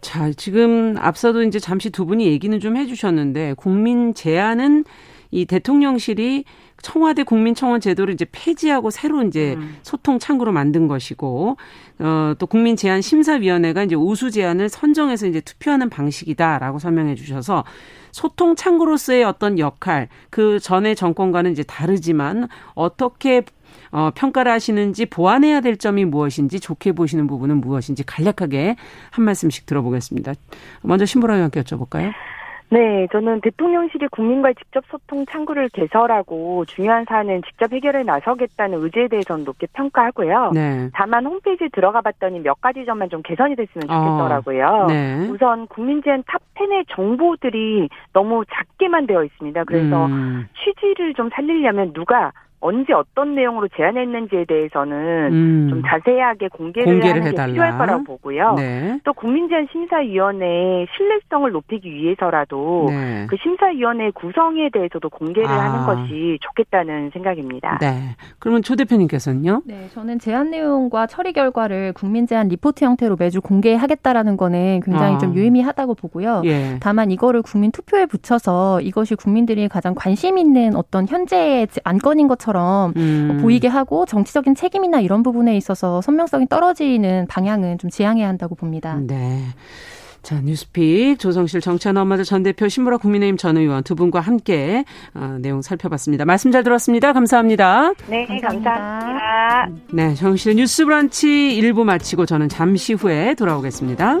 [0.00, 4.84] 자, 지금 앞서도 이제 잠시 두 분이 얘기는 좀 해주셨는데 국민 제안은
[5.30, 6.44] 이 대통령실이
[6.84, 9.78] 청와대 국민청원 제도를 이제 폐지하고 새로 이제 음.
[9.82, 11.56] 소통 창구로 만든 것이고
[11.98, 17.64] 어또 국민 제안 심사위원회가 이제 우수 제안을 선정해서 이제 투표하는 방식이다라고 설명해 주셔서
[18.12, 23.42] 소통 창구로서의 어떤 역할 그 전에 정권과는 이제 다르지만 어떻게
[23.90, 28.76] 어, 평가를 하시는지 보완해야 될 점이 무엇인지 좋게 보시는 부분은 무엇인지 간략하게
[29.10, 30.34] 한 말씀씩 들어보겠습니다.
[30.82, 32.12] 먼저 신보라 의원께 여쭤볼까요?
[32.70, 39.44] 네, 저는 대통령실이 국민과의 직접 소통 창구를 개설하고 중요한 사안은 직접 해결에 나서겠다는 의지에 대해서는
[39.44, 40.50] 높게 평가하고요.
[40.54, 40.90] 네.
[40.92, 44.66] 다만 홈페이지에 들어가 봤더니 몇 가지 점만 좀 개선이 됐으면 좋겠더라고요.
[44.66, 45.28] 어, 네.
[45.28, 49.64] 우선 국민제안 top 10의 정보들이 너무 작게만 되어 있습니다.
[49.64, 50.46] 그래서 음.
[50.56, 52.32] 취지를 좀 살리려면 누가
[52.64, 54.96] 언제 어떤 내용으로 제안했는지에 대해서는
[55.32, 55.66] 음.
[55.68, 57.46] 좀 자세하게 공개를, 공개를 하는 해달라.
[57.46, 58.54] 게 필요할 거라고 보고요.
[58.54, 58.98] 네.
[59.04, 63.26] 또 국민제안 심사위원회의 신뢰성을 높이기 위해서라도 네.
[63.28, 65.60] 그 심사위원회 구성에 대해서도 공개를 아.
[65.60, 67.76] 하는 것이 좋겠다는 생각입니다.
[67.82, 68.16] 네.
[68.38, 69.60] 그러면 조 대표님께서는요?
[69.66, 75.18] 네, 저는 제안 내용과 처리 결과를 국민 제안 리포트 형태로 매주 공개하겠다라는 거는 굉장히 아.
[75.18, 76.40] 좀 유의미하다고 보고요.
[76.46, 76.78] 예.
[76.80, 82.53] 다만 이거를 국민 투표에 붙여서 이것이 국민들이 가장 관심 있는 어떤 현재의 안건인 것처럼
[82.96, 83.38] 음.
[83.42, 88.98] 보이게 하고 정치적인 책임이나 이런 부분에 있어서 선명성이 떨어지는 방향은 좀 지양해야 한다고 봅니다.
[89.00, 89.42] 네.
[90.24, 95.36] 자, 뉴스픽 조성실 정치하는 엄마들 전 대표 신무라 국민의힘 전 의원 두 분과 함께 어,
[95.38, 96.24] 내용 살펴봤습니다.
[96.24, 97.12] 말씀 잘 들었습니다.
[97.12, 97.92] 감사합니다.
[98.08, 98.72] 네, 감사합니다.
[98.72, 99.84] 감사합니다.
[99.92, 101.28] 네, 정실 뉴스 브런치
[101.60, 104.20] 1부 마치고 저는 잠시 후에 돌아오겠습니다.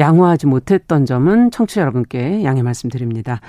[0.00, 3.40] 양호하지 못했던 점은 청취자 여러분께 양해 말씀드립니다.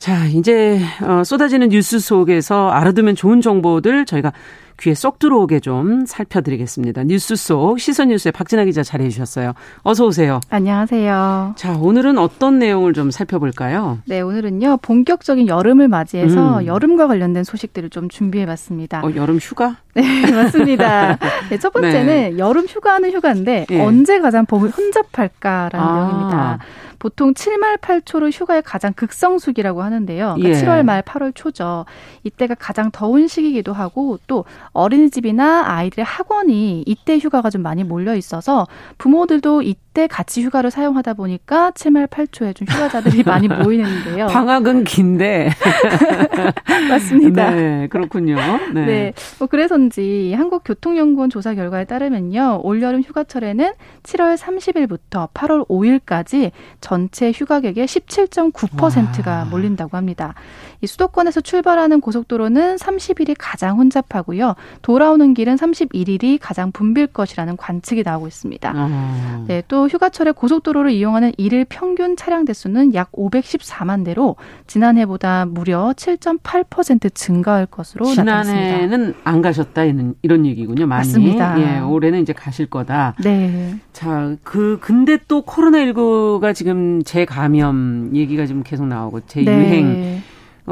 [0.00, 4.32] 자, 이제 어, 쏟아지는 뉴스 속에서 알아두면 좋은 정보들 저희가
[4.80, 7.04] 귀에 쏙 들어오게 좀 살펴드리겠습니다.
[7.04, 9.52] 뉴스 속 시선 뉴스에 박진아 기자 자리해 주셨어요.
[9.82, 10.40] 어서 오세요.
[10.48, 11.52] 안녕하세요.
[11.56, 13.98] 자, 오늘은 어떤 내용을 좀 살펴볼까요?
[14.06, 14.78] 네, 오늘은요.
[14.78, 16.66] 본격적인 여름을 맞이해서 음.
[16.66, 19.02] 여름과 관련된 소식들을 좀 준비해 봤습니다.
[19.04, 19.76] 어, 여름 휴가?
[19.92, 21.18] 네, 맞습니다.
[21.50, 22.38] 네, 첫 번째는 네.
[22.38, 23.84] 여름 휴가는 휴가인데 네.
[23.84, 25.94] 언제 가장 봄을 혼잡할까라는 아.
[25.94, 26.58] 내용입니다.
[27.00, 30.36] 보통 7말 8초를 휴가의 가장 극성수기라고 하는데요.
[30.36, 30.62] 그러니까 예.
[30.62, 31.86] 7월 말 8월 초죠.
[32.22, 38.68] 이때가 가장 더운 시기이기도 하고 또 어린이집이나 아이들의 학원이 이때 휴가가 좀 많이 몰려 있어서
[38.98, 44.26] 부모들도 이때 같이 휴가를 사용하다 보니까 7말 8초에 좀 휴가자들이 많이 모이는데요.
[44.28, 45.50] 방학은 긴데.
[46.88, 47.50] 맞습니다.
[47.50, 48.36] 네, 그렇군요.
[48.72, 48.86] 네.
[48.86, 49.12] 네.
[49.38, 52.60] 뭐 그래서인지 한국교통연구원 조사 결과에 따르면요.
[52.62, 53.72] 올여름 휴가철에는
[54.02, 59.44] 7월 30일부터 8월 5일까지 전체 휴가객의 17.9%가 와.
[59.44, 60.34] 몰린다고 합니다.
[60.82, 64.54] 이 수도권에서 출발하는 고속도로는 30일이 가장 혼잡하고요.
[64.82, 68.72] 돌아오는 길은 31일이 가장 붐빌 것이라는 관측이 나오고 있습니다.
[68.74, 69.44] 아.
[69.46, 77.14] 네, 또 휴가철에 고속도로를 이용하는 일일 평균 차량 대수는 약 514만 대로 지난해보다 무려 7.8%
[77.14, 78.66] 증가할 것으로 나타났습니다.
[78.66, 80.86] 지난해는 안 가셨다 이런, 이런 얘기군요.
[80.86, 81.00] 많이.
[81.00, 81.60] 맞습니다.
[81.60, 83.14] 예, 올해는 이제 가실 거다.
[83.22, 83.74] 네.
[83.92, 90.22] 자, 그 근데 또 코로나19가 지금 재감염 얘기가 좀 계속 나오고 재유행 네.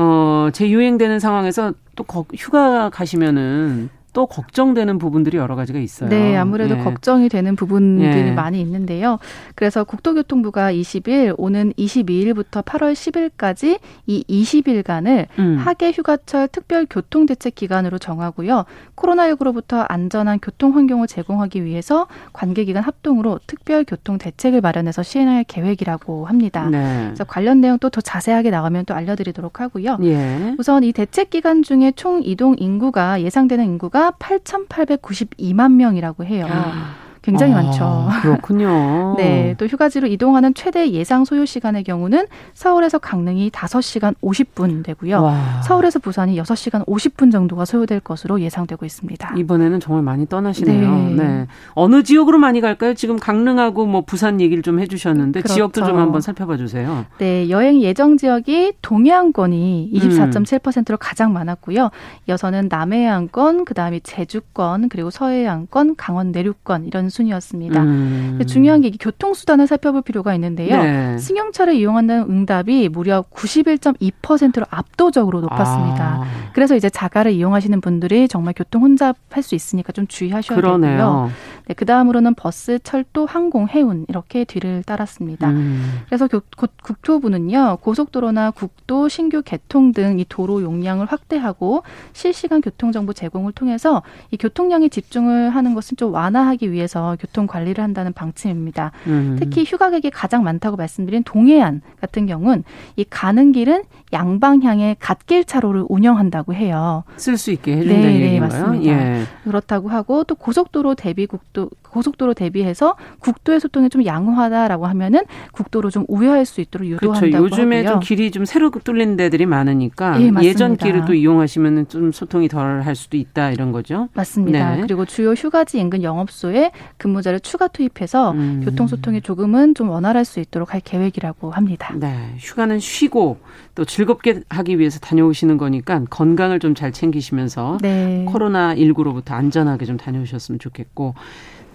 [0.00, 2.04] 어, 재유행되는 상황에서 또
[2.36, 6.08] 휴가 가시면은 또 걱정되는 부분들이 여러 가지가 있어요.
[6.10, 6.80] 네, 아무래도 예.
[6.80, 8.32] 걱정이 되는 부분들이 예.
[8.32, 9.20] 많이 있는데요.
[9.54, 15.58] 그래서 국토교통부가 20일 오는 22일부터 8월 10일까지 이 20일간을 음.
[15.58, 18.64] 하계 휴가철 특별 교통 대책 기간으로 정하고요.
[18.96, 26.26] 코로나19로부터 안전한 교통 환경을 제공하기 위해서 관계 기관 합동으로 특별 교통 대책을 마련해서 시행할 계획이라고
[26.26, 26.68] 합니다.
[26.68, 27.04] 네.
[27.06, 29.98] 그래서 관련 내용 또 더 자세하게 나가면 또 알려드리도록 하고요.
[30.02, 30.54] 예.
[30.58, 36.46] 우선 이 대책 기간 중에 총 이동 인구가 예상되는 인구가 8,892만 명이라고 해요.
[36.48, 37.07] 아.
[37.22, 38.08] 굉장히 아, 많죠.
[38.22, 39.14] 그렇군요.
[39.18, 39.54] 네.
[39.58, 45.22] 또 휴가지로 이동하는 최대 예상 소요 시간의 경우는 서울에서 강릉이 5시간 50분 되고요.
[45.22, 45.62] 와.
[45.62, 49.34] 서울에서 부산이 6시간 50분 정도가 소요될 것으로 예상되고 있습니다.
[49.36, 50.90] 이번에는 정말 많이 떠나시네요.
[50.90, 51.14] 네.
[51.14, 51.46] 네.
[51.74, 52.94] 어느 지역으로 많이 갈까요?
[52.94, 55.54] 지금 강릉하고 뭐 부산 얘기를 좀 해주셨는데 그렇죠.
[55.54, 57.04] 지역도 좀 한번 살펴봐 주세요.
[57.18, 57.48] 네.
[57.50, 60.98] 여행 예정 지역이 동해안권이 24.7%로 음.
[60.98, 61.90] 가장 많았고요.
[62.28, 67.82] 이어서는 남해안권, 그다음에 제주권, 그리고 서해안권, 강원 내륙권 이런 단순이었습니다.
[67.82, 68.40] 음.
[68.46, 70.82] 중요한 게 교통수단을 살펴볼 필요가 있는데요.
[70.82, 71.18] 네.
[71.18, 76.22] 승용차를 이용한다는 응답이 무려 91.2%로 압도적으로 높았습니다.
[76.22, 76.24] 아.
[76.52, 80.96] 그래서 이제 자가를 이용하시는 분들이 정말 교통 혼잡할 수 있으니까 좀 주의하셔야 그러네요.
[80.96, 81.30] 되고요.
[81.68, 85.50] 네, 그 다음으로는 버스, 철도, 항공, 해운 이렇게 뒤를 따랐습니다.
[85.50, 86.00] 음.
[86.06, 86.40] 그래서 교,
[86.82, 94.02] 국토부는요 고속도로나 국도 신규 개통 등 이 도로 용량을 확대하고 실시간 교통 정보 제공을 통해서
[94.30, 98.92] 이 교통량에 집중을 하는 것은 좀 완화하기 위해서 교통 관리를 한다는 방침입니다.
[99.06, 99.36] 음.
[99.38, 102.64] 특히 휴가객이 가장 많다고 말씀드린 동해안 같은 경우는
[102.96, 107.04] 이 가는 길은 양방향의 갓길 차로를 운영한다고 해요.
[107.16, 108.84] 쓸 수 있게 해준다는 네, 네, 맞습니다.
[108.86, 109.22] 예.
[109.44, 115.22] 그렇다고 하고 또 고속도로 대비 국도 고속도로 대비해서 국도의 소통이 좀 양호하다라고 하면은
[115.52, 117.44] 국도로 좀 우회할 수 있도록 유도한다고 그렇죠.
[117.44, 117.92] 요즘에 하고요.
[117.92, 122.78] 좀 길이 좀 새로 뚫린 데들이 많으니까 예, 예전 길을 또 이용하시면은 좀 소통이 덜
[122.78, 124.08] 할 수도 있다 이런 거죠.
[124.14, 124.76] 맞습니다.
[124.76, 124.80] 네.
[124.82, 128.62] 그리고 주요 휴가지 인근 영업소에 근무자를 추가 투입해서 음.
[128.64, 131.92] 교통 소통이 조금은 좀 원활할 수 있도록 할 계획이라고 합니다.
[131.96, 133.38] 네, 휴가는 쉬고
[133.74, 138.24] 또 즐겁게 하기 위해서 다녀오시는 거니까 건강을 좀 잘 챙기시면서 네.
[138.28, 141.14] 코로나 19로부터 안전하게 좀 다녀오셨으면 좋겠고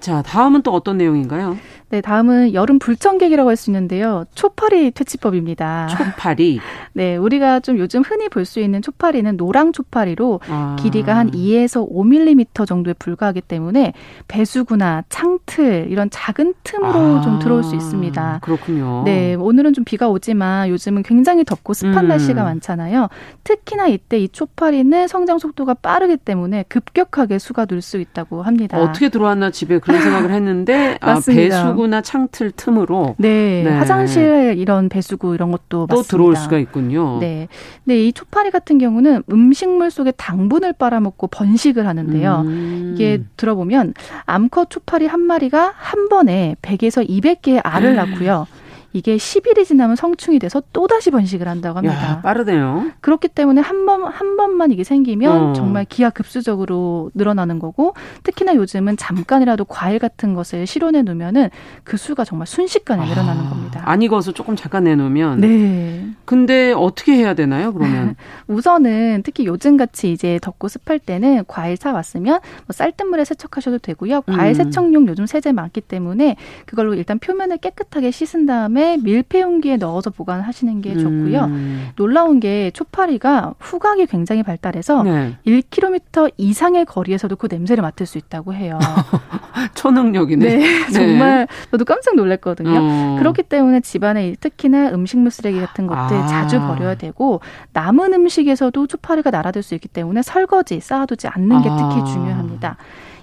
[0.04, 1.58] 자, 다음은 또 어떤 내용인가요?
[1.90, 4.26] 네, 다음은 여름 불청객이라고 할 수 있는데요.
[4.36, 5.88] 초파리 퇴치법입니다.
[5.88, 6.60] 초파리.
[6.94, 10.76] 네, 우리가 좀 요즘 흔히 볼 수 있는 초파리는 노랑 초파리로 아.
[10.78, 13.94] 길이가 한 2에서 5mm 정도에 불과하기 때문에
[14.28, 17.22] 배수구나 창틀 이런 작은 틈으로 아.
[17.22, 18.40] 좀 들어올 수 있습니다.
[18.42, 19.04] 그렇군요.
[19.06, 22.08] 네, 오늘은 좀 비가 오지만 요즘은 굉장히 덥고 습한 음.
[22.10, 23.08] 날씨가 많잖아요.
[23.46, 28.78] 특히나 이때 이 초파리는 성장 속도가 빠르기 때문에 급격하게 수가 늘 수 있다고 합니다.
[28.82, 35.34] 어떻게 들어왔나 집에 그런 생각을 했는데 아, 배수구나 창틀 틈으로 네, 네, 화장실 이런 배수구
[35.36, 36.08] 이런 것도 또 맞습니다.
[36.10, 37.20] 들어올 수가 있군요.
[37.20, 37.48] 네,
[37.84, 42.44] 근데 이 초파리 같은 경우는 음식물 속에 당분을 빨아먹고 번식을 하는데요.
[42.46, 42.92] 음.
[42.94, 43.94] 이게 들어보면
[44.26, 48.48] 암컷 초파리 한 마리가 한 번에 100에서 200개의 알을 낳고요.
[48.94, 51.96] 이게 10일이 지나면 성충이 돼서 또다시 번식을 한다고 합니다.
[51.96, 52.92] 야, 빠르네요.
[53.02, 55.54] 그렇기 때문에 한 번, 한 번만 이게 생기면 어.
[55.54, 61.50] 정말 기하급수적으로 늘어나는 거고 특히나 요즘은 잠깐이라도 과일 같은 것을 실온에 놓으면은
[61.84, 63.82] 그 수가 정말 순식간에 아, 늘어나는 겁니다.
[63.84, 65.42] 안 익어서 조금 잠깐 내놓으면.
[65.42, 66.08] 네.
[66.26, 68.16] 근데 어떻게 해야 되나요, 그러면?
[68.48, 74.22] 우선은 특히 요즘 같이 이제 덥고 습할 때는 과일 사 왔으면 뭐 쌀뜨물에 세척하셔도 되고요.
[74.22, 74.54] 과일 음.
[74.54, 76.36] 세척용 요즘 세제 많기 때문에
[76.68, 81.46] 그걸로 일단 표면을 깨끗하게 씻은 다음에 다음에 밀폐 용기에 넣어서 보관하시는 게 좋고요.
[81.46, 81.90] 음.
[81.96, 85.38] 놀라운 게 초파리가 후각이 굉장히 발달해서 네.
[85.48, 88.78] 1km 이상의 거리에서도 그 냄새를 맡을 수 있다고 해요.
[89.76, 90.46] 초능력이네.
[90.46, 92.80] 네, 네, 정말 저도 깜짝 놀랐거든요.
[92.82, 93.16] 어.
[93.20, 96.28] 그렇기 때문에 집안에 특히나 음식물 쓰레기 같은 것들 아.
[96.28, 97.40] 자주 버려야 되고
[97.72, 102.04] 남은 음식에서도 초파리가 날아들 수 있기 때문에 설거지 쌓아두지 않는 게 특히 아.
[102.04, 102.78] 중요합니다.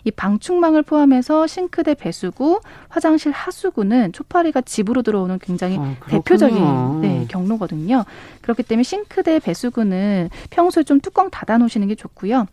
[0.04, 8.04] 이 방충망을 포함해서 싱크대 배수구, 화장실 하수구는 초파리가 집으로 들어오는 굉장히 아, 대표적인 네, 경로거든요.
[8.42, 12.46] 그렇기 때문에 싱크대 배수구는 평소에 좀 뚜껑 닫아 놓으시는 게 좋고요.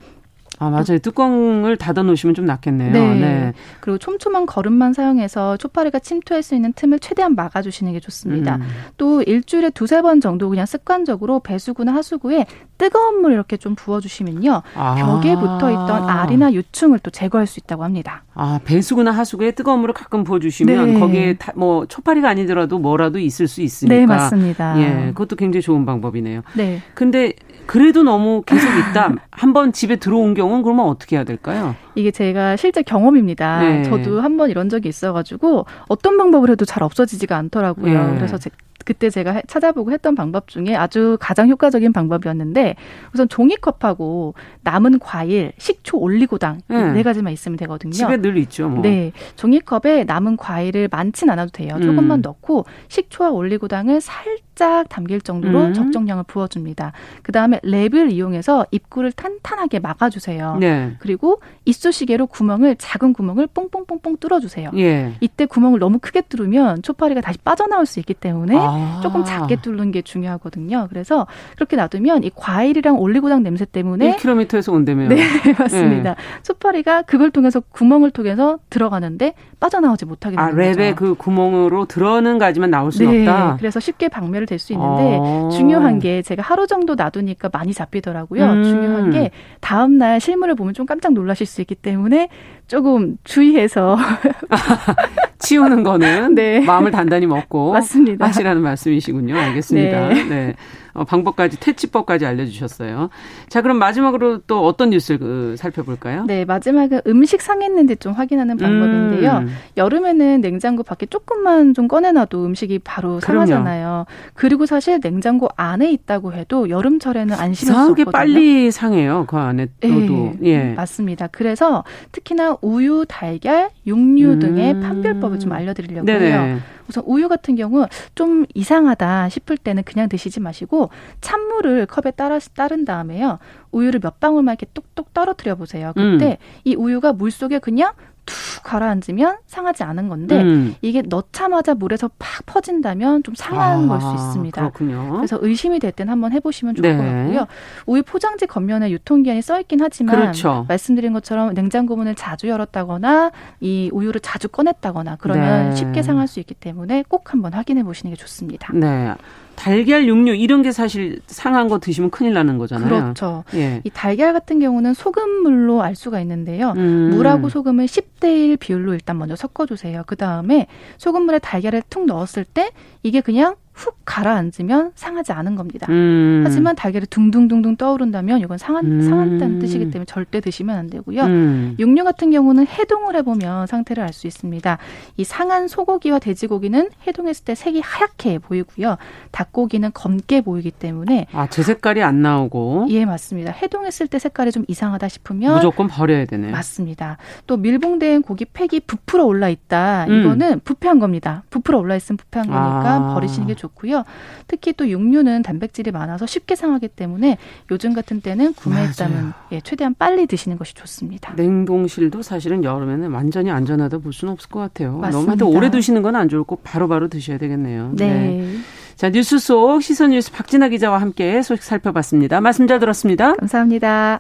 [0.60, 0.98] 아, 맞아요.
[1.02, 2.92] 뚜껑을 닫아 놓으시면 좀 낫겠네요.
[2.92, 3.20] 네.
[3.20, 3.54] 네.
[3.80, 8.56] 그리고 촘촘한 거름만 사용해서 초파리가 침투할 수 있는 틈을 최대한 막아 주시는 게 좋습니다.
[8.56, 8.68] 음.
[8.98, 12.46] 또 일주일에 두세 번 정도 그냥 습관적으로 배수구나 하수구에
[12.78, 14.64] 뜨거운 물 이렇게 좀 부어 주시면요.
[14.76, 14.96] 아.
[14.96, 18.24] 벽에 붙어 있던 알이나 유충을 또 제거할 수 있다고 합니다.
[18.34, 21.00] 아, 배수구나 하수구에 뜨거운 물을 가끔 부어 주시면 네.
[21.00, 23.96] 거기에 다, 뭐 초파리가 아니더라도 뭐라도 있을 수 있으니까.
[23.96, 24.80] 네, 맞습니다.
[24.80, 26.42] 예, 그것도 굉장히 좋은 방법이네요.
[26.56, 26.82] 네.
[26.94, 27.34] 근데
[27.66, 29.14] 그래도 너무 계속 있다.
[29.30, 31.76] 한번 집에 들어온 경우 는 그러면 어떻게 해야 될까요?
[31.96, 33.60] 이게 제가 실제 경험입니다.
[33.62, 33.84] 네.
[33.84, 38.12] 저도 한 번 이런 적이 있어가지고 어떤 방법을 해도 잘 없어지지가 않더라고요.
[38.12, 38.16] 네.
[38.18, 38.50] 그래서 제,
[38.86, 42.76] 그때 제가 찾아보고 했던 방법 중에 아주 가장 효과적인 방법이었는데
[43.14, 46.92] 우선 종이컵하고 남은 과일, 식초, 올리고당 네.
[46.94, 47.92] 네 가지만 있으면 되거든요.
[47.92, 48.70] 집에 늘 있죠.
[48.70, 48.82] 뭐.
[48.82, 51.80] 네, 종이컵에 남은 과일을 많진 않아도 돼요.
[51.82, 52.22] 조금만 음.
[52.22, 55.74] 넣고 식초와 올리고당을 살짝 살짝 담길 정도로 음.
[55.74, 56.92] 적정량을 부어줍니다.
[57.22, 60.58] 그 다음에 랩을 이용해서 입구를 탄탄하게 막아주세요.
[60.60, 60.96] 네.
[61.00, 64.72] 그리고 이쑤시개로 구멍을 작은 구멍을 뽕뽕뽕뽕 뚫어주세요.
[64.76, 65.14] 예.
[65.22, 68.77] 이때 구멍을 너무 크게 뚫으면 초파리가 다시 빠져나올 수 있기 때문에 아.
[69.02, 70.88] 조금 작게 뚫는 게 중요하거든요.
[70.90, 75.10] 그래서 그렇게 놔두면 이 과일이랑 올리고당 냄새 때문에 1km에서 온다며요.
[75.10, 75.18] 네,
[75.58, 76.12] 맞습니다.
[76.16, 76.22] 네.
[76.44, 80.80] 초파리가 그걸 통해서 구멍을 통해서 들어가는데 빠져나오지 못하게 아, 되는 아, 거죠.
[80.80, 83.58] 랩에 그 구멍으로 들어오는 가지만 나올 수는 네, 없다.
[83.58, 85.50] 그래서 쉽게 박멸을 될 수 있는데 어.
[85.52, 88.44] 중요한 게 제가 하루 정도 놔두니까 많이 잡히더라고요.
[88.44, 88.64] 음.
[88.64, 89.30] 중요한 게
[89.62, 92.30] 다음 날 실물을 보면 좀 깜짝 놀라실 수 있기 때문에
[92.68, 93.98] 조금 주의해서
[95.40, 96.60] 치우는 거는 네.
[96.62, 98.26] 마음을 단단히 먹고 맞습니다.
[98.28, 99.38] 하시라는 말씀이시군요.
[99.38, 100.08] 알겠습니다.
[100.10, 100.24] 네.
[100.26, 100.56] 네.
[100.98, 103.10] 어, 방법까지 퇴치법까지 알려주셨어요.
[103.50, 106.26] 자 그럼 마지막으로 또 어떤 뉴스를 그, 살펴볼까요?
[106.26, 109.38] 네 마지막은 음식 상했는지 좀 확인하는 방법인데요.
[109.38, 109.56] 음.
[109.78, 113.86] 여름에는 냉장고 밖에 조금만 좀 꺼내놔도 음식이 바로 상하잖아요.
[113.86, 114.06] 그럼요.
[114.34, 118.12] 그리고 사실 냉장고 안에 있다고 해도 여름철에는 안심할 수 없거든요.
[118.12, 119.26] 빨리 상해요.
[119.28, 120.34] 그 안에 둬도.
[120.40, 120.74] 네, 예.
[120.74, 121.28] 맞습니다.
[121.28, 124.40] 그래서 특히나 우유, 달걀, 육류 음.
[124.40, 126.60] 등의 판별법을 좀 알려드리려고 해요.
[126.88, 130.90] 우선 우유 같은 경우 좀 이상하다 싶을 때는 그냥 드시지 마시고
[131.22, 133.40] 찬물을 컵에 따라 따른 다음에요.
[133.72, 135.94] 우유를 몇 방울만 이렇게 뚝뚝 떨어뜨려 보세요.
[135.96, 136.62] 그때 음.
[136.64, 137.94] 이 우유가 물 속에 그냥
[138.28, 140.76] 툭 가라앉으면 상하지 않은 건데 음.
[140.82, 144.62] 이게 넣자마자 물에서 팍 퍼진다면 좀 상한 아, 걸수 있습니다.
[144.62, 145.14] 그렇군요.
[145.16, 146.96] 그래서 의심이 될 땐 한번 해보시면 좋을 네.
[146.98, 147.48] 것 같고요.
[147.88, 150.66] 우유 포장지 겉면에 유통기한이 써 있긴 하지만 그렇죠.
[150.68, 155.76] 말씀드린 것처럼 냉장고 문을 자주 열었다거나 이 우유를 자주 꺼냈다거나 그러면 네.
[155.76, 158.72] 쉽게 상할 수 있기 때문에 꼭 한번 확인해 보시는 게 좋습니다.
[158.74, 159.16] 네.
[159.58, 162.88] 달걀, 육류 이런 게 사실 상한 거 드시면 큰일 나는 거잖아요.
[162.88, 163.44] 그렇죠.
[163.56, 163.82] 예.
[163.84, 166.74] 이 달걀 같은 경우는 소금물로 알 수가 있는데요.
[166.78, 167.10] 음.
[167.10, 170.04] 물하고 소금을 10대 1 비율로 일단 먼저 섞어 주세요.
[170.06, 172.70] 그다음에 소금물에 달걀을 툭 넣었을 때
[173.02, 175.86] 이게 그냥 훅 가라앉으면 상하지 않은 겁니다.
[175.90, 176.42] 음.
[176.44, 179.02] 하지만 달걀이 둥둥둥둥 떠오른다면 이건 상한, 음.
[179.02, 181.22] 상한다는 뜻이기 때문에 절대 드시면 안 되고요.
[181.24, 181.76] 음.
[181.78, 184.80] 육류 같은 경우는 해동을 해보면 상태를 알 수 있습니다.
[185.18, 188.98] 이 상한 소고기와 돼지고기는 해동했을 때 색이 하얗게 보이고요.
[189.32, 193.52] 닭고기는 검게 보이기 때문에 아, 제 색깔이 안 나오고 예, 맞습니다.
[193.52, 196.52] 해동했을 때 색깔이 좀 이상하다 싶으면 무조건 버려야 되네요.
[196.52, 197.18] 맞습니다.
[197.46, 200.06] 또 밀봉된 고기 팩이 부풀어 올라 있다.
[200.10, 200.22] 음.
[200.22, 201.44] 이거는 부패한 겁니다.
[201.52, 203.14] 부풀어 올라 있으면 부패한 거니까 아.
[203.14, 203.67] 버리시는 게 좋습니다.
[203.68, 204.04] 좋고요.
[204.48, 207.38] 특히 또 육류는 단백질이 많아서 쉽게 상하기 때문에
[207.72, 211.34] 요즘 같은 때는 구매했다면 예, 최대한 빨리 드시는 것이 좋습니다.
[211.36, 214.98] 냉동실도 사실은 여름에는 완전히 안전하다 볼 수는 없을 것 같아요.
[214.98, 215.36] 맞습니다.
[215.36, 217.92] 너무 오래 두시는 건 안 좋고 바로바로 바로 드셔야 되겠네요.
[217.96, 218.08] 네.
[218.08, 218.58] 네.
[218.96, 222.42] 자, 뉴스 속 시선 뉴스 박진아 기자와 함께 소식 살펴봤습니다.
[222.42, 223.36] 말씀 잘 들었습니다.
[223.36, 224.20] 감사합니다.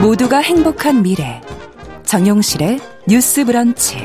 [0.00, 1.40] 모두가 행복한 미래
[2.08, 3.98] 정용실의 뉴스 브런치.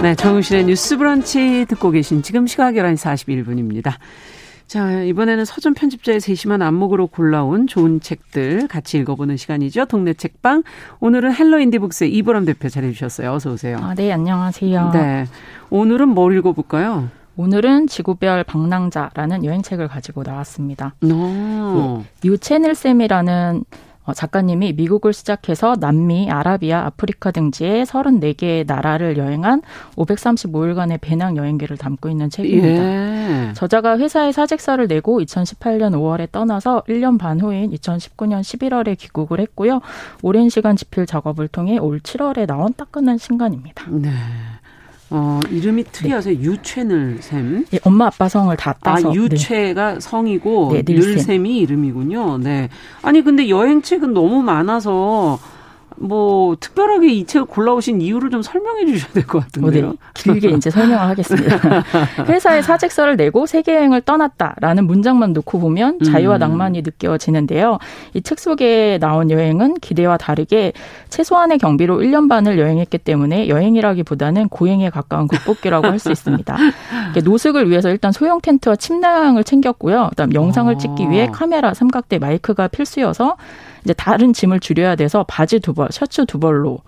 [0.00, 3.92] 네, 정용실의 뉴스 브런치 듣고 계신 지금 시각 11시 41분입니다.
[4.66, 9.84] 자, 이번에는 서점 편집자의 세심한 안목으로 골라온 좋은 책들 같이 읽어보는 시간이죠.
[9.84, 10.62] 동네 책방.
[11.00, 13.32] 오늘은 헬로 인디북스의 이보람 대표 자리해주셨어요.
[13.34, 13.76] 어서 오세요.
[13.82, 14.92] 아, 네, 안녕하세요.
[14.94, 15.26] 네.
[15.68, 17.10] 오늘은 뭘 읽어볼까요?
[17.40, 20.94] 오늘은 지구별 방랑자라는 여행책을 가지고 나왔습니다.
[21.00, 21.14] 네,
[22.22, 23.64] 유채넬 쌤이라는
[24.04, 29.62] 어, 작가님이 미국을 시작해서 남미, 아라비아, 아프리카 등지의 34개의 나라를 여행한
[29.96, 32.68] 535일간의 배낭 여행기를 담고 있는 책입니다.
[32.68, 33.52] 예.
[33.54, 39.80] 저자가 회사에 사직서를 내고 2018년 5월에 떠나서 1년 반 후인 2019년 11월에 귀국을 했고요.
[40.22, 43.86] 오랜 시간 집필 작업을 통해 올 7월에 나온 따끈한 신간입니다.
[43.90, 44.10] 네.
[45.10, 46.36] 어, 이름이 특이하세요.
[46.36, 46.42] 네.
[46.42, 47.64] 유채늘 샘.
[47.74, 49.10] 예, 엄마 아빠 성을 다 따서.
[49.10, 50.00] 아, 유채가 네.
[50.00, 52.38] 성이고 네, 늘샘이 이름이군요.
[52.38, 52.68] 네.
[53.02, 55.38] 아니 근데 여행책은 너무 많아서
[56.00, 59.88] 뭐 특별하게 이 책을 골라오신 이유를 좀 설명해 주셔야 될 것 같은데요.
[59.88, 59.96] 어, 네.
[60.14, 61.58] 길게 이제 설명을 하겠습니다.
[62.26, 66.40] 회사에 사직서를 내고 세계 여행을 떠났다라는 문장만 놓고 보면 자유와 음.
[66.40, 67.78] 낭만이 느껴지는데요.
[68.14, 70.72] 이 책 속에 나온 여행은 기대와 다르게
[71.10, 76.56] 최소한의 경비로 1년 반을 여행했기 때문에 여행이라기보다는 고행에 가까운 극복기라고 할 수 있습니다.
[77.24, 80.06] 노숙을 위해서 일단 소형 텐트와 침낭을 챙겼고요.
[80.10, 81.30] 그다음 영상을 찍기 위해 아.
[81.32, 83.36] 카메라, 삼각대, 마이크가 필수여서
[83.84, 86.80] 이제 다른 짐을 줄여야 돼서 바지 두 벌, 셔츠 두 벌로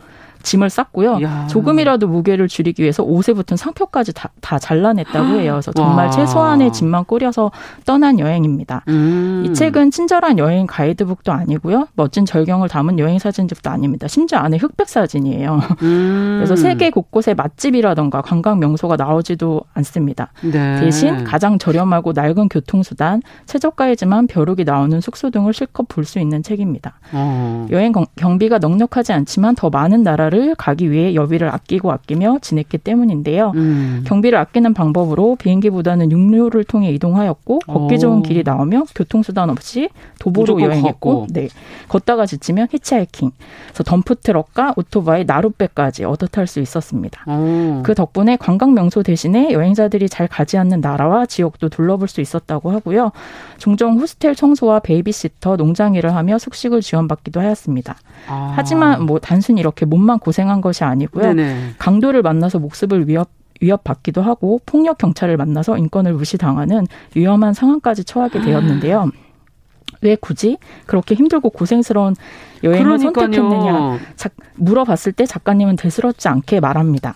[0.42, 1.20] 짐을 쌌고요.
[1.22, 1.46] 야.
[1.48, 5.52] 조금이라도 무게를 줄이기 위해서 옷에 붙은 상표까지 다, 다 잘라냈다고 해요.
[5.54, 6.10] 그래서 정말 와.
[6.10, 7.50] 최소한의 짐만 꾸려서
[7.84, 8.84] 떠난 여행입니다.
[8.88, 9.44] 음.
[9.46, 11.88] 이 책은 친절한 여행 가이드북도 아니고요.
[11.94, 14.08] 멋진 절경을 담은 여행 사진집도 아닙니다.
[14.08, 15.60] 심지어 안에 흑백 사진이에요.
[15.82, 16.34] 음.
[16.38, 20.32] 그래서 세계 곳곳에 맛집이라던가 관광 명소가 나오지도 않습니다.
[20.42, 20.80] 네.
[20.80, 26.94] 대신 가장 저렴하고 낡은 교통수단, 최저가이지만 벼룩이 나오는 숙소 등을 실컷 볼 수 있는 책입니다.
[27.12, 27.68] 어.
[27.70, 33.52] 여행 경비가 넉넉하지 않지만 더 많은 나라를 나라를 가기 위해 여비를 아끼고 아끼며 지냈기 때문인데요.
[33.54, 34.02] 음.
[34.06, 38.22] 경비를 아끼는 방법으로 비행기보다는 육로를 통해 이동하였고 걷기 좋은 오.
[38.22, 41.26] 길이 나오며 교통수단 없이 도보로 여행했고 걷고.
[41.30, 41.48] 네.
[41.88, 43.30] 걷다가 지치면 히치하이킹.
[43.66, 47.24] 그래서 덤프트럭과 오토바이, 나룻배까지 얻어 탈 수 있었습니다.
[47.28, 47.82] 오.
[47.84, 53.12] 그 덕분에 관광 명소 대신에 여행자들이 잘 가지 않는 나라와 지역도 둘러볼 수 있었다고 하고요.
[53.58, 57.96] 종종 호스텔 청소와 베이비시터, 농장 일을 하며 숙식을 지원받기도 하였습니다.
[58.28, 58.52] 아.
[58.56, 61.34] 하지만 뭐 단순히 이렇게 몸만 고생한 것이 아니고요.
[61.34, 61.74] 네네.
[61.78, 69.10] 강도를 만나서 목숨을 위협 위협받기도 하고 폭력 경찰을 만나서 인권을 무시당하는 위험한 상황까지 처하게 되었는데요.
[70.00, 72.16] 왜 굳이 그렇게 힘들고 고생스러운
[72.64, 73.24] 여행을 그러니까요.
[73.24, 77.14] 선택했느냐 자, 물어봤을 때 작가님은 대수롭지 않게 말합니다.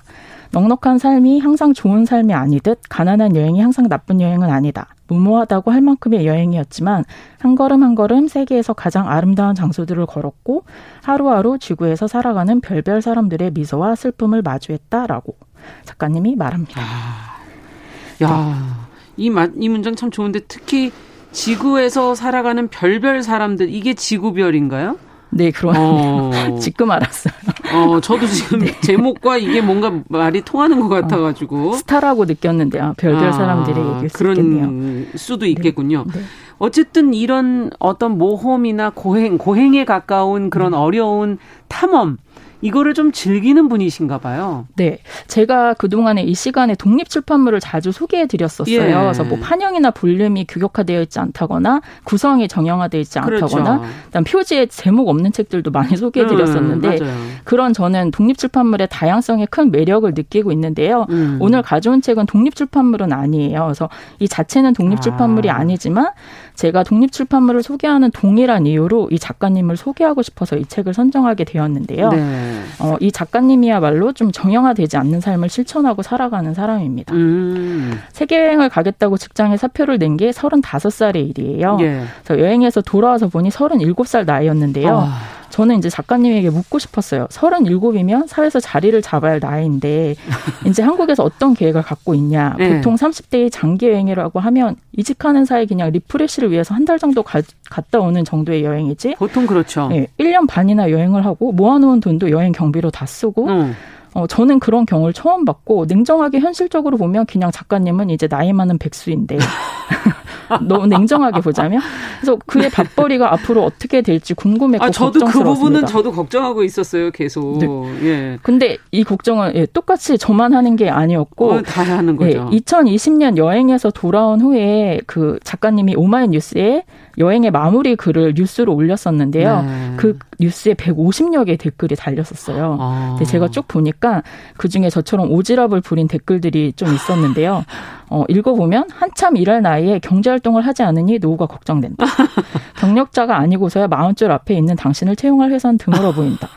[0.53, 4.89] 넉넉한 삶이 항상 좋은 삶이 아니듯 가난한 여행이 항상 나쁜 여행은 아니다.
[5.09, 7.05] 무모하다고 할 만큼의 여행이었지만
[7.39, 10.65] 한 걸음 한 걸음 세계에서 가장 아름다운 장소들을 걸었고
[11.03, 15.37] 하루하루 지구에서 살아가는 별별 사람들의 미소와 슬픔을 마주했다라고
[15.85, 16.81] 작가님이 말합니다.
[16.81, 20.93] 아, 야, 이, 이 문장 참 좋은데 특히
[21.33, 24.99] 지구에서 살아가는 별별 사람들 이게 지구별인가요?
[25.31, 26.31] 네, 그런 어.
[26.61, 27.35] 지금 알았어요.
[27.75, 28.81] 어, 저도 지금 네.
[28.81, 34.09] 제목과 이게 뭔가 말이 통하는 것 같아가지고 어, 스타라고 느꼈는데 요 별별 아, 사람들의 얘기일
[34.09, 35.07] 수 그런 있겠네요.
[35.17, 36.05] 수도 있겠군요.
[36.07, 36.21] 네.
[36.21, 36.25] 네.
[36.59, 40.79] 어쨌든 이런 어떤 모험이나 고행, 고행에 가까운 그런 음.
[40.79, 42.17] 어려운 탐험
[42.61, 44.67] 이거를 좀 즐기는 분이신가 봐요.
[44.77, 44.99] 네.
[45.27, 48.75] 제가 그동안에 이 시간에 독립 출판물을 자주 소개해 드렸었어요.
[48.75, 48.79] 예.
[48.79, 53.95] 그래서 뭐 판형이나 볼륨이 규격화되어 있지 않다거나 구성이 정형화되어 있지 않다거나 그렇죠.
[54.07, 59.71] 그다음 표지에 제목 없는 책들도 많이 소개해 드렸었는데 음, 그런 저는 독립 출판물의 다양성에 큰
[59.71, 61.07] 매력을 느끼고 있는데요.
[61.11, 61.39] 음.
[61.41, 63.65] 오늘 가져온 책은 독립 출판물은 아니에요.
[63.65, 63.89] 그래서
[64.19, 65.57] 이 자체는 독립 출판물이 아.
[65.57, 66.11] 아니지만
[66.55, 72.09] 제가 독립 출판물을 소개하는 동일한 이유로 이 작가님을 소개하고 싶어서 이 책을 선정하게 되었는데요.
[72.11, 72.46] 네.
[72.81, 77.15] 어, 이 작가님이야말로 좀 정형화되지 않는 삶을 실천하고 살아가는 사람입니다.
[77.15, 77.99] 음.
[78.13, 81.77] 세계 여행을 가겠다고 직장에 사표를 낸 게 35살의 일이에요.
[81.81, 82.03] 예.
[82.25, 84.99] 그래서 여행에서 돌아와서 보니 37살 나이였는데요.
[84.99, 85.19] 아.
[85.51, 87.27] 저는 이제 작가님에게 묻고 싶었어요.
[87.29, 90.15] 37이면 사회에서 자리를 잡아야 할 나이인데
[90.67, 92.55] 이제 한국에서 어떤 계획을 갖고 있냐.
[92.59, 92.77] 네.
[92.77, 97.99] 보통 30대의 장기 여행이라고 하면 이직하는 사이 그냥 refresh를 위해서 한 달 정도 가, 갔다
[97.99, 99.17] 오는 정도의 여행이지.
[99.19, 99.89] 보통 그렇죠.
[99.89, 103.75] 네, 1년 반이나 여행을 하고 모아놓은 돈도 여행 경비로 다 쓰고 음.
[104.15, 109.37] 어, 저는 그런 경우를 처음 봤고 냉정하게 현실적으로 보면 그냥 작가님은 이제 나이 많은 백수인데
[110.63, 111.81] 너무 냉정하게 보자면
[112.21, 115.55] 그래서 그의 밥벌이가 앞으로 어떻게 될지 궁금했고 아, 저도 걱정스러웠습니다.
[115.55, 117.59] 그 부분은 저도 걱정하고 있었어요 계속.
[117.59, 118.09] 네.
[118.09, 118.39] 예.
[118.43, 122.49] 근데 이 걱정은 예, 똑같이 저만 하는 게 아니었고 어, 다 하는 거죠.
[122.53, 126.85] 예, 2020년 여행에서 돌아온 후에 그 작가님이 오마이뉴스에
[127.19, 129.63] 여행의 마무리 글을 뉴스로 올렸었는데요.
[129.63, 129.93] 네.
[129.97, 132.77] 그 뉴스에 150여 개의 댓글이 달렸었어요.
[132.79, 133.15] 아.
[133.17, 134.23] 근데 제가 쭉 보니까
[134.57, 137.65] 그 중에 저처럼 오지랖을 부린 댓글들이 좀 있었는데요.
[138.09, 142.05] 어, 읽어보면 한참 일할 나이에 경제활동을 하지 않으니 노후가 걱정된다.
[142.79, 146.49] 경력자가 아니고서야 마흔줄 앞에 있는 당신을 채용할 회사는 드물어 보인다.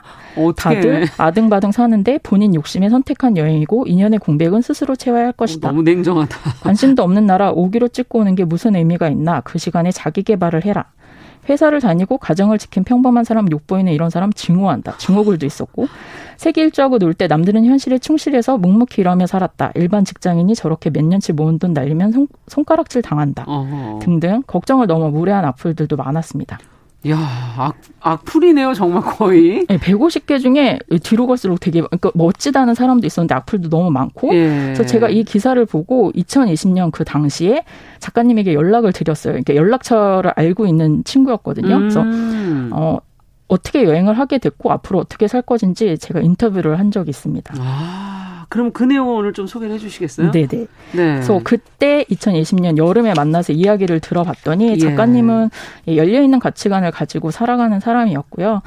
[0.55, 5.67] 다들 아등바등 사는데 본인 욕심에 선택한 여행이고 인연의 공백은 스스로 채워야 할 것이다.
[5.69, 6.37] 너무 냉정하다.
[6.61, 9.41] 관심도 없는 나라 오기로 찍고 오는 게 무슨 의미가 있나?
[9.41, 10.85] 그 시간에 자기 개발을 해라.
[11.47, 14.97] 회사를 다니고 가정을 지킨 평범한 사람 욕보이는 이런 사람 증오한다.
[14.97, 15.87] 증오글도 있었고
[16.37, 19.71] 세계 일주하고 놀 때 남들은 현실에 충실해서 묵묵히 일하며 살았다.
[19.75, 23.45] 일반 직장인이 저렇게 몇 년치 모은 돈 날리면 손, 손가락질 당한다.
[23.47, 23.99] 어허.
[24.03, 26.59] 등등 걱정을 넘어 무례한 악플들도 많았습니다.
[27.07, 27.17] 야,
[27.57, 29.65] 악, 악플이네요, 정말 거의.
[29.67, 34.33] 네, 150개 중에 뒤로 갈수록 되게 그러니까 멋지다는 사람도 있었는데 악플도 너무 많고.
[34.33, 34.47] 예.
[34.65, 37.63] 그래서 제가 이 기사를 보고 2020년 그 당시에
[37.99, 39.33] 작가님에게 연락을 드렸어요.
[39.33, 41.73] 그러니까 연락처를 알고 있는 친구였거든요.
[41.73, 41.79] 음.
[41.79, 42.03] 그래서
[42.73, 42.99] 어,
[43.47, 47.55] 어떻게 여행을 하게 됐고 앞으로 어떻게 살 것인지 제가 인터뷰를 한 적이 있습니다.
[47.59, 48.38] 아.
[48.49, 50.31] 그럼 그 내용을 오늘 좀 소개를 해주시겠어요?
[50.31, 50.47] 네네.
[50.47, 50.67] 네.
[50.91, 54.77] 그래서 그때 2020년 여름에 만나서 이야기를 들어봤더니 예.
[54.77, 55.51] 작가님은
[55.87, 55.95] 예.
[55.95, 58.61] 열려있는 가치관을 가지고 살아가는 사람이었고요.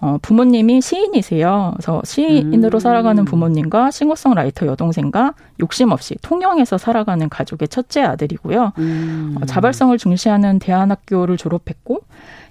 [0.00, 1.72] 어, 부모님이 시인이세요.
[1.74, 2.80] 그래서 시인으로 음.
[2.80, 8.72] 살아가는 부모님과 싱어송라이터 여동생과 욕심 없이 통영에서 살아가는 가족의 첫째 아들이고요.
[8.78, 9.36] 음.
[9.40, 12.00] 어, 자발성을 중시하는 대안학교를 졸업했고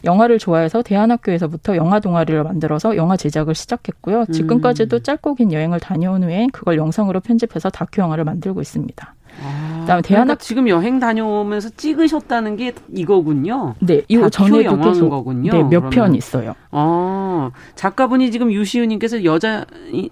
[0.05, 4.25] 영화를 좋아해서 대안학교에서부터 영화 동아리를 만들어서 영화 제작을 시작했고요.
[4.31, 5.03] 지금까지도 음.
[5.03, 9.13] 짧고 긴 여행을 다녀온 후에 그걸 영상으로 편집해서 다큐 영화를 만들고 있습니다.
[9.43, 13.75] 아, 그다음에 대안학 그러니까 지금 여행 다녀오면서 찍으셨다는 게 이거군요.
[13.79, 15.51] 네, 이거 전에도 계속 거군요.
[15.51, 16.53] 네, 몇 편 있어요.
[16.71, 19.65] 아, 작가분이 지금 유시우님께서 여자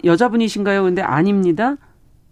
[0.04, 0.82] 여자분이신가요?
[0.82, 1.76] 근데 아닙니다.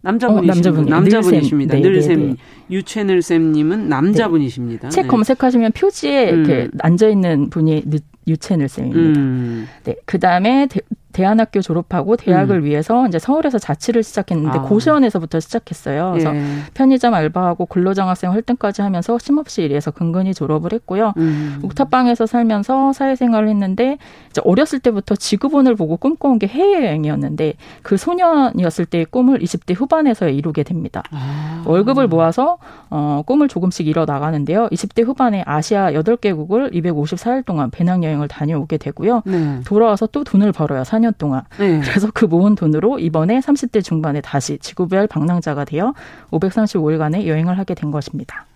[0.02, 0.80] 남자분이십니다.
[0.80, 1.78] 어, 남자분이십니다.
[1.78, 2.36] 늘샘 네, 네, 네.
[2.70, 4.88] 유채늘 쌤님은 남자분이십니다.
[4.90, 6.44] 책 검색하시면 표지에 음.
[6.44, 7.84] 이렇게 앉아 있는 분이
[8.26, 9.20] 유채늘 쌤입니다.
[9.20, 9.66] 음.
[9.84, 10.68] 네, 그 다음에
[11.12, 12.64] 대안학교 졸업하고 대학을 음.
[12.64, 14.62] 위해서 이제 서울에서 자취를 시작했는데 아.
[14.62, 16.10] 고시원에서부터 시작했어요.
[16.12, 16.42] 그래서 예.
[16.74, 21.12] 편의점 알바하고 근로장학생 활동까지 하면서 쉼없이 일해서 근근히 졸업을 했고요.
[21.16, 21.60] 음.
[21.62, 23.98] 옥탑방에서 살면서 사회생활을 했는데
[24.30, 30.62] 이제 어렸을 때부터 지구본을 보고 꿈꿔온 게 해외여행이었는데 그 소년이었을 때의 꿈을 20대 후반에서 이루게
[30.62, 31.02] 됩니다.
[31.10, 31.62] 아.
[31.66, 32.58] 월급을 모아서
[32.90, 34.68] 어, 꿈을 조금씩 이뤄 나가는데요.
[34.70, 39.22] 20대 후반에 아시아 8개국을 254일 동안 배낭여행을 다녀오게 되고요.
[39.24, 39.60] 네.
[39.64, 40.82] 돌아와서 또 돈을 벌어요.
[40.82, 41.42] 4년 동안.
[41.58, 41.80] 네.
[41.80, 45.94] 그래서 그 모은 돈으로 이번에 30대 중반에 다시 지구별 방랑자가 되어
[46.30, 48.46] 535일간의 여행을 하게 된 것입니다.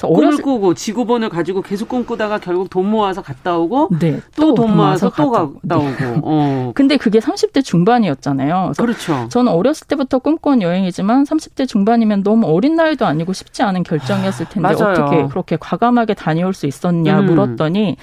[0.00, 5.30] 꿈을 꾸고 지구본을 가지고 계속 꿈꾸다가 결국 돈 모아서 갔다 오고 네, 또돈 모아서 또
[5.30, 5.60] 갔다 오고.
[5.62, 6.20] 네.
[6.22, 6.72] 어.
[6.74, 8.72] 근데 그게 30대 중반이었잖아요.
[8.76, 9.28] 그렇죠.
[9.28, 14.68] 저는 어렸을 때부터 꿈꿔온 여행이지만 30대 중반이면 너무 어린 나이도 아니고 쉽지 않은 결정이었을 텐데
[14.68, 17.26] 아, 어떻게 그렇게 과감하게 다녀올 수 있었냐 음.
[17.26, 17.96] 물었더니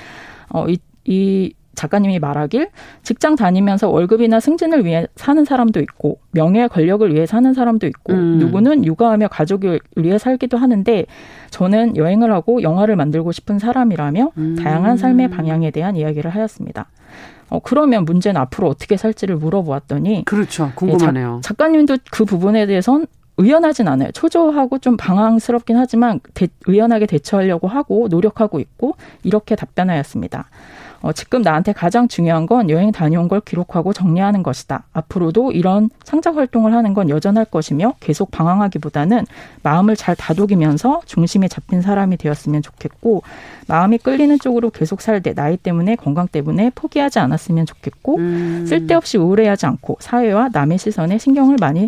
[0.49, 2.69] 어, 이, 이 작가님이 말하길
[3.03, 8.37] 직장 다니면서 월급이나 승진을 위해 사는 사람도 있고 명예 권력을 위해 사는 사람도 있고 음.
[8.39, 11.05] 누구는 육아하며 가족을 위해 살기도 하는데
[11.51, 14.55] 저는 여행을 하고 영화를 만들고 싶은 사람이라며 음.
[14.55, 16.87] 다양한 삶의 방향에 대한 이야기를 하였습니다.
[17.49, 21.35] 어, 그러면 문제는 앞으로 어떻게 살지를 물어보았더니 그렇죠 궁금하네요.
[21.37, 23.05] 예, 작, 작가님도 그 부분에 대해선
[23.37, 24.11] 의연하진 않아요.
[24.11, 30.49] 초조하고 좀 방황스럽긴 하지만 대, 의연하게 대처하려고 하고 노력하고 있고 이렇게 답변하였습니다.
[31.05, 34.85] 어, 지금 나한테 가장 중요한 건 여행 다녀온 걸 기록하고 정리하는 것이다.
[34.91, 39.27] 앞으로도 이런 창작 활동을 하는 건 여전할 것이며 계속 방황하기보다는
[39.61, 43.21] 마음을 잘 다독이면서 중심에 잡힌 사람이 되었으면 좋겠고
[43.67, 48.65] 마음이 끌리는 쪽으로 계속 살되 나이 때문에 건강 때문에 포기하지 않았으면 좋겠고 음.
[48.67, 51.87] 쓸데없이 우울해하지 않고 사회와 남의 시선에 신경을 많이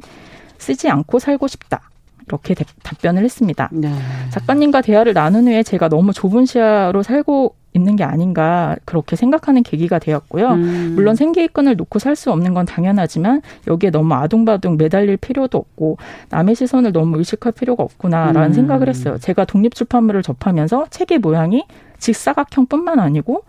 [0.59, 1.89] 쓰지 않고 살고 싶다.
[2.27, 2.53] 이렇게
[2.83, 3.69] 답변을 했습니다.
[3.71, 3.91] 네.
[4.31, 9.99] 작가님과 대화를 나눈 후에 제가 너무 좁은 시야로 살고 있는 게 아닌가 그렇게 생각하는 계기가
[9.99, 10.49] 되었고요.
[10.49, 10.91] 음.
[10.95, 15.97] 물론 생계이권을 놓고 살 수 없는 건 당연하지만 여기에 너무 아둥바둥 매달릴 필요도 없고
[16.31, 18.53] 남의 시선을 너무 의식할 필요가 없구나라는 음.
[18.53, 19.19] 생각을 했어요.
[19.19, 21.63] 제가 독립 출판물을 접하면서 책의 모양이
[21.99, 23.43] 직사각형뿐만 아니고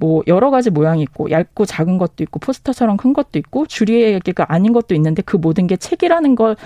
[0.00, 4.72] 뭐 여러 가지 모양이 있고 얇고 작은 것도 있고 포스터처럼 큰 것도 있고 줄이기가 아닌
[4.72, 6.56] 것도 있는데 그 모든 게 책이라는 걸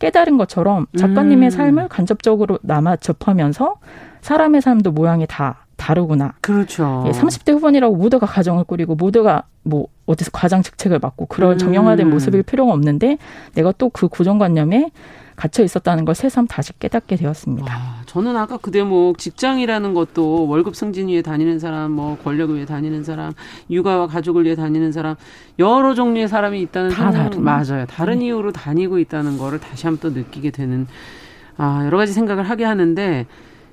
[0.00, 1.50] 깨달은 것처럼 작가님의 음.
[1.50, 3.76] 삶을 간접적으로 남아 접하면서
[4.22, 6.34] 사람의 삶도 모양이 다 다르구나.
[6.42, 7.04] 그렇죠.
[7.06, 11.58] 예, 30대 후반이라고 모두가 가정을 꾸리고 모두가 뭐 어디서 과장 직책을 맡고 그럴 음.
[11.58, 13.16] 정형화된 모습일 필요가 없는데
[13.54, 14.90] 내가 또 그 고정관념에
[15.36, 17.74] 갇혀 있었다는 걸 새삼 다시 깨닫게 되었습니다.
[17.74, 22.66] 와, 저는 아까 그 대목 직장이라는 것도 월급 승진 위해 다니는 사람, 뭐 권력을 위해
[22.66, 23.32] 다니는 사람,
[23.70, 25.16] 육아와 가족을 위해 다니는 사람
[25.58, 27.86] 여러 종류의 사람이 있다는 다 다른 맞아요.
[27.86, 28.26] 다른 네.
[28.26, 30.86] 이유로 다니고 있다는 거를 다시 한번 또 느끼게 되는
[31.56, 33.26] 아, 여러 가지 생각을 하게 하는데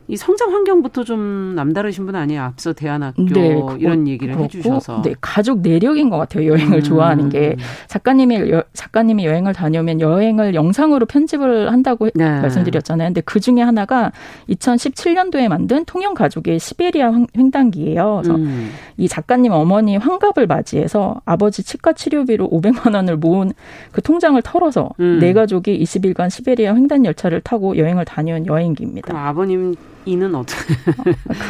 [0.09, 2.41] 이 성장 환경부터 좀 남다르신 분 아니에요?
[2.41, 5.01] 앞서 대안학교 네, 이런 얘기를 그렇고, 해주셔서.
[5.01, 6.49] 네, 가족 내력인 것 같아요.
[6.53, 6.83] 여행을 음.
[6.83, 12.23] 좋아하는 게 작가님이 여, 작가님이 여행을 다녀오면 여행을 영상으로 편집을 한다고 네.
[12.41, 13.09] 말씀드렸잖아요.
[13.09, 14.13] 근데 그 중에 하나가
[14.49, 18.21] 2017년도에 만든 통영 가족의 시베리아 횡단기예요.
[18.23, 18.71] 그래서 음.
[18.95, 23.51] 이 작가님 어머니 환갑을 맞이해서 아버지 치과 치료비로 500만 원을 모은
[23.91, 25.19] 그 통장을 털어서 음.
[25.19, 29.17] 네 가족이 20일간 시베리아 횡단 열차를 타고 여행을 다녀온 여행기입니다.
[29.17, 29.75] 아버님
[30.07, 30.73] 이는 어떻게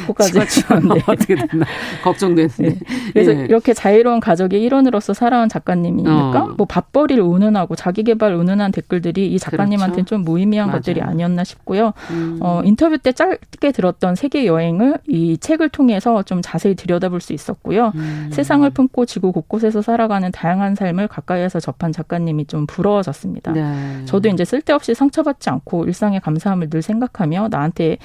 [0.01, 1.03] 그거까지 네.
[1.07, 1.65] 어떻게 됐나
[2.03, 2.79] 걱정되는데 네.
[3.13, 3.45] 그래서 예.
[3.45, 6.53] 이렇게 자유로운 가족의 일원으로서 살아온 작가님이니까 어.
[6.57, 10.15] 뭐 밥벌이를 운운하고 자기 개발 운운한 댓글들이 이 작가님한테는 그렇죠.
[10.15, 10.79] 좀 무의미한 맞아요.
[10.79, 11.93] 것들이 아니었나 싶고요.
[12.11, 12.39] 음.
[12.41, 17.91] 어, 인터뷰 때 짧게 들었던 세계 여행을 이 책을 통해서 좀 자세히 들여다볼 수 있었고요.
[17.95, 18.29] 음.
[18.31, 23.51] 세상을 품고 지구 곳곳에서 살아가는 다양한 삶을 가까이에서 접한 작가님이 좀 부러워졌습니다.
[23.51, 24.05] 네.
[24.05, 27.97] 저도 이제 쓸데없이 상처받지 않고 일상의 감사함을 늘 생각하며 나한테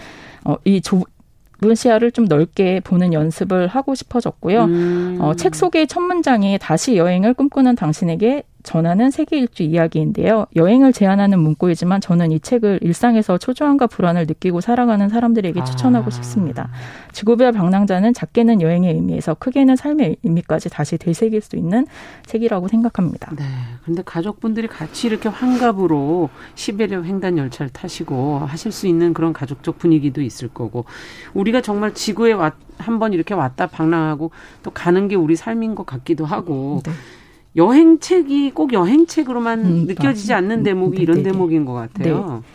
[0.45, 4.65] 어, 이 좁은 시야를 좀 넓게 보는 연습을 하고 싶어졌고요.
[4.65, 5.19] 음.
[5.21, 10.47] 어, 책 속의 첫 문장이 다시 여행을 꿈꾸는 당신에게 전하는 세계 일주 이야기인데요.
[10.55, 15.65] 여행을 제안하는 문구이지만 저는 이 책을 일상에서 초조함과 불안을 느끼고 살아가는 사람들에게 아.
[15.65, 16.69] 추천하고 싶습니다.
[17.13, 21.87] 지구별 방랑자는 작게는 여행의 의미에서 크게는 삶의 의미까지 다시 되새길 수 있는
[22.27, 23.33] 책이라고 생각합니다.
[23.37, 23.45] 네.
[23.83, 30.23] 그런데 가족분들이 같이 이렇게 환갑으로 시베리아 횡단 열차를 타시고 하실 수 있는 그런 가족적 분위기도
[30.23, 30.85] 있을 거고
[31.35, 34.31] 우리가 정말 지구에 왔, 한번 이렇게 왔다 방랑하고
[34.63, 36.93] 또 가는 게 우리 삶인 것 같기도 하고 네.
[37.57, 41.33] 여행책이 꼭 여행책으로만 음, 느껴지지 않는 대목이 네, 이런 네, 네.
[41.33, 42.43] 대목인 것 같아요.
[42.43, 42.49] 네.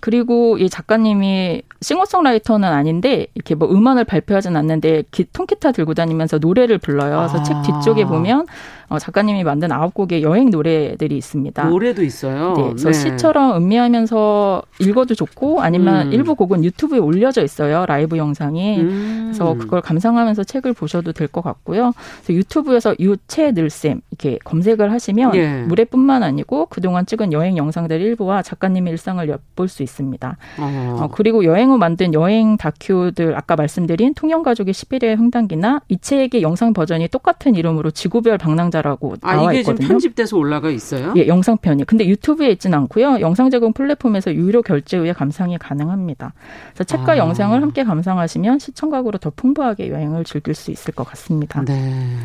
[0.00, 6.78] 그리고 이 작가님이 싱어송라이터는 아닌데 이렇게 뭐 음원을 발표하진 않는데 기, 통기타 들고 다니면서 노래를
[6.78, 7.16] 불러요.
[7.18, 7.42] 그래서 아.
[7.42, 8.46] 책 뒤쪽에 보면
[8.88, 11.64] 어, 작가님이 만든 아홉 곡의 여행 노래들이 있습니다.
[11.68, 12.54] 노래도 있어요.
[12.56, 12.92] 네, 그래서 네.
[12.92, 16.12] 시처럼 음미하면서 읽어도 좋고 아니면 음.
[16.12, 17.84] 일부 곡은 유튜브에 올려져 있어요.
[17.86, 18.78] 라이브 영상이.
[18.80, 19.22] 음.
[19.26, 21.92] 그래서 그걸 감상하면서 책을 보셔도 될 것 같고요.
[22.30, 25.62] 유튜브에서 유채 늘쌤 이렇게 검색을 하시면 예.
[25.62, 30.36] 무례뿐만 아니고 그동안 찍은 여행 영상들 일부와 작가님의 일상을 엿볼 수 있습니다.
[30.58, 30.96] 어.
[31.00, 36.42] 어, 그리고 여행 후 만든 여행 다큐들 아까 말씀드린 통영 가족의 시베리아 횡단기나 이 책의
[36.42, 39.82] 영상 버전이 똑같은 이름으로 지구별 방랑자 남자라고 아, 나와 이게 있거든요.
[39.82, 41.14] 지금 편집돼서 올라가 있어요?
[41.16, 41.84] 예, 영상편이.
[41.84, 43.20] 근데 유튜브에 있지는 않고요.
[43.20, 46.34] 영상 제공 플랫폼에서 유료 결제 후에 감상이 가능합니다.
[46.72, 47.16] 그래서 책과 아.
[47.18, 51.62] 영상을 함께 감상하시면 시청각으로 더 풍부하게 여행을 즐길 수 있을 것 같습니다.
[51.64, 52.16] 네.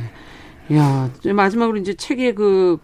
[0.73, 2.77] 야, 마지막으로 이제 책의 그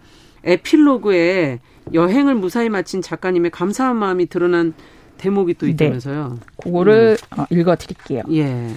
[0.44, 1.60] 에필로그에
[1.92, 4.74] 여행을 무사히 마친 작가님의 감사한 마음이 드러난
[5.16, 5.72] 대목이 또 네.
[5.72, 6.38] 있다면서요?
[6.38, 6.46] 네.
[6.62, 7.40] 그거를 음.
[7.40, 8.22] 어, 읽어 드릴게요.
[8.30, 8.68] 예.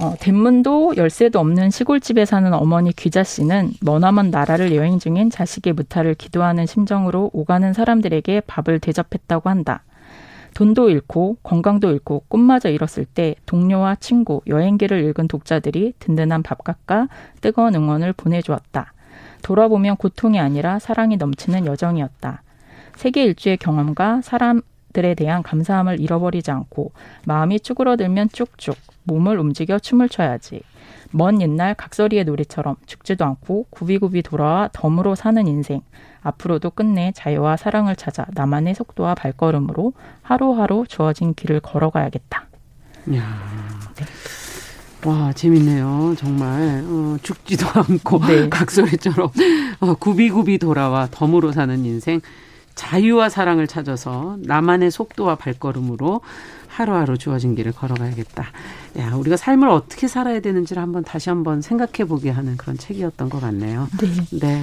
[0.00, 6.14] 어, 대문도 열쇠도 없는 시골집에 사는 어머니 귀자 씨는 머나먼 나라를 여행 중인 자식의 무탈을
[6.14, 9.84] 기도하는 심정으로 오가는 사람들에게 밥을 대접했다고 한다.
[10.54, 17.08] 돈도 잃고 건강도 잃고 꿈마저 잃었을 때 동료와 친구, 여행기를 읽은 독자들이 든든한 밥값과
[17.40, 18.92] 뜨거운 응원을 보내주었다.
[19.42, 22.42] 돌아보면 고통이 아니라 사랑이 넘치는 여정이었다.
[22.96, 26.92] 세계 일주의 경험과 사람들에 대한 감사함을 잃어버리지 않고
[27.26, 30.62] 마음이 쭈그러들면 쭉쭉 몸을 움직여 춤을 춰야지.
[31.10, 35.82] 먼 옛날 각설이의 노래처럼 죽지도 않고 구비구비 돌아와 덤으로 사는 인생.
[36.22, 39.92] 앞으로도 끝내 자유와 사랑을 찾아 나만의 속도와 발걸음으로
[40.22, 42.46] 하루하루 주어진 길을 걸어가야겠다.
[43.14, 43.22] 야.
[43.96, 44.04] 네.
[45.06, 48.48] 와 재밌네요 정말 어, 죽지도 않고 네.
[48.50, 49.30] 각설이처럼
[49.80, 52.22] 어, 구비구비 돌아와 덤으로 사는 인생
[52.74, 56.22] 자유와 사랑을 찾아서 나만의 속도와 발걸음으로
[56.74, 58.44] 하루하루 주어진 길을 걸어가야겠다.
[58.98, 63.40] 야, 우리가 삶을 어떻게 살아야 되는지를 한번 다시 한번 생각해 보게 하는 그런 책이었던 것
[63.40, 63.86] 같네요.
[64.00, 64.38] 네.
[64.40, 64.62] 네.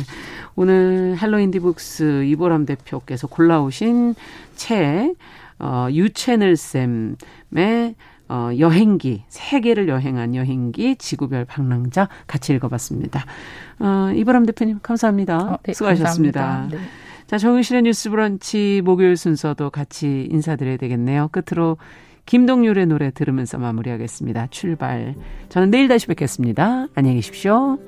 [0.55, 4.15] 오늘 헬로 인디북스 이보람 대표께서 골라오신
[4.57, 5.15] 책,
[5.59, 7.95] 어, 유채널 쌤의
[8.27, 13.25] 어, 여행기, 세계를 여행한 여행기, 지구별 방랑자 같이 읽어봤습니다.
[13.79, 15.37] 어, 이보람 대표님, 감사합니다.
[15.37, 16.41] 어, 네, 수고하셨습니다.
[16.41, 16.77] 감사합니다.
[16.77, 16.83] 네.
[17.31, 21.29] 자, 정은실의 뉴스 브런치 목요일 순서도 같이 인사드려야 되겠네요.
[21.31, 21.77] 끝으로
[22.25, 24.47] 김동률의 노래 들으면서 마무리하겠습니다.
[24.47, 25.15] 출발.
[25.47, 26.87] 저는 내일 다시 뵙겠습니다.
[26.93, 27.79] 안녕히 계십시오.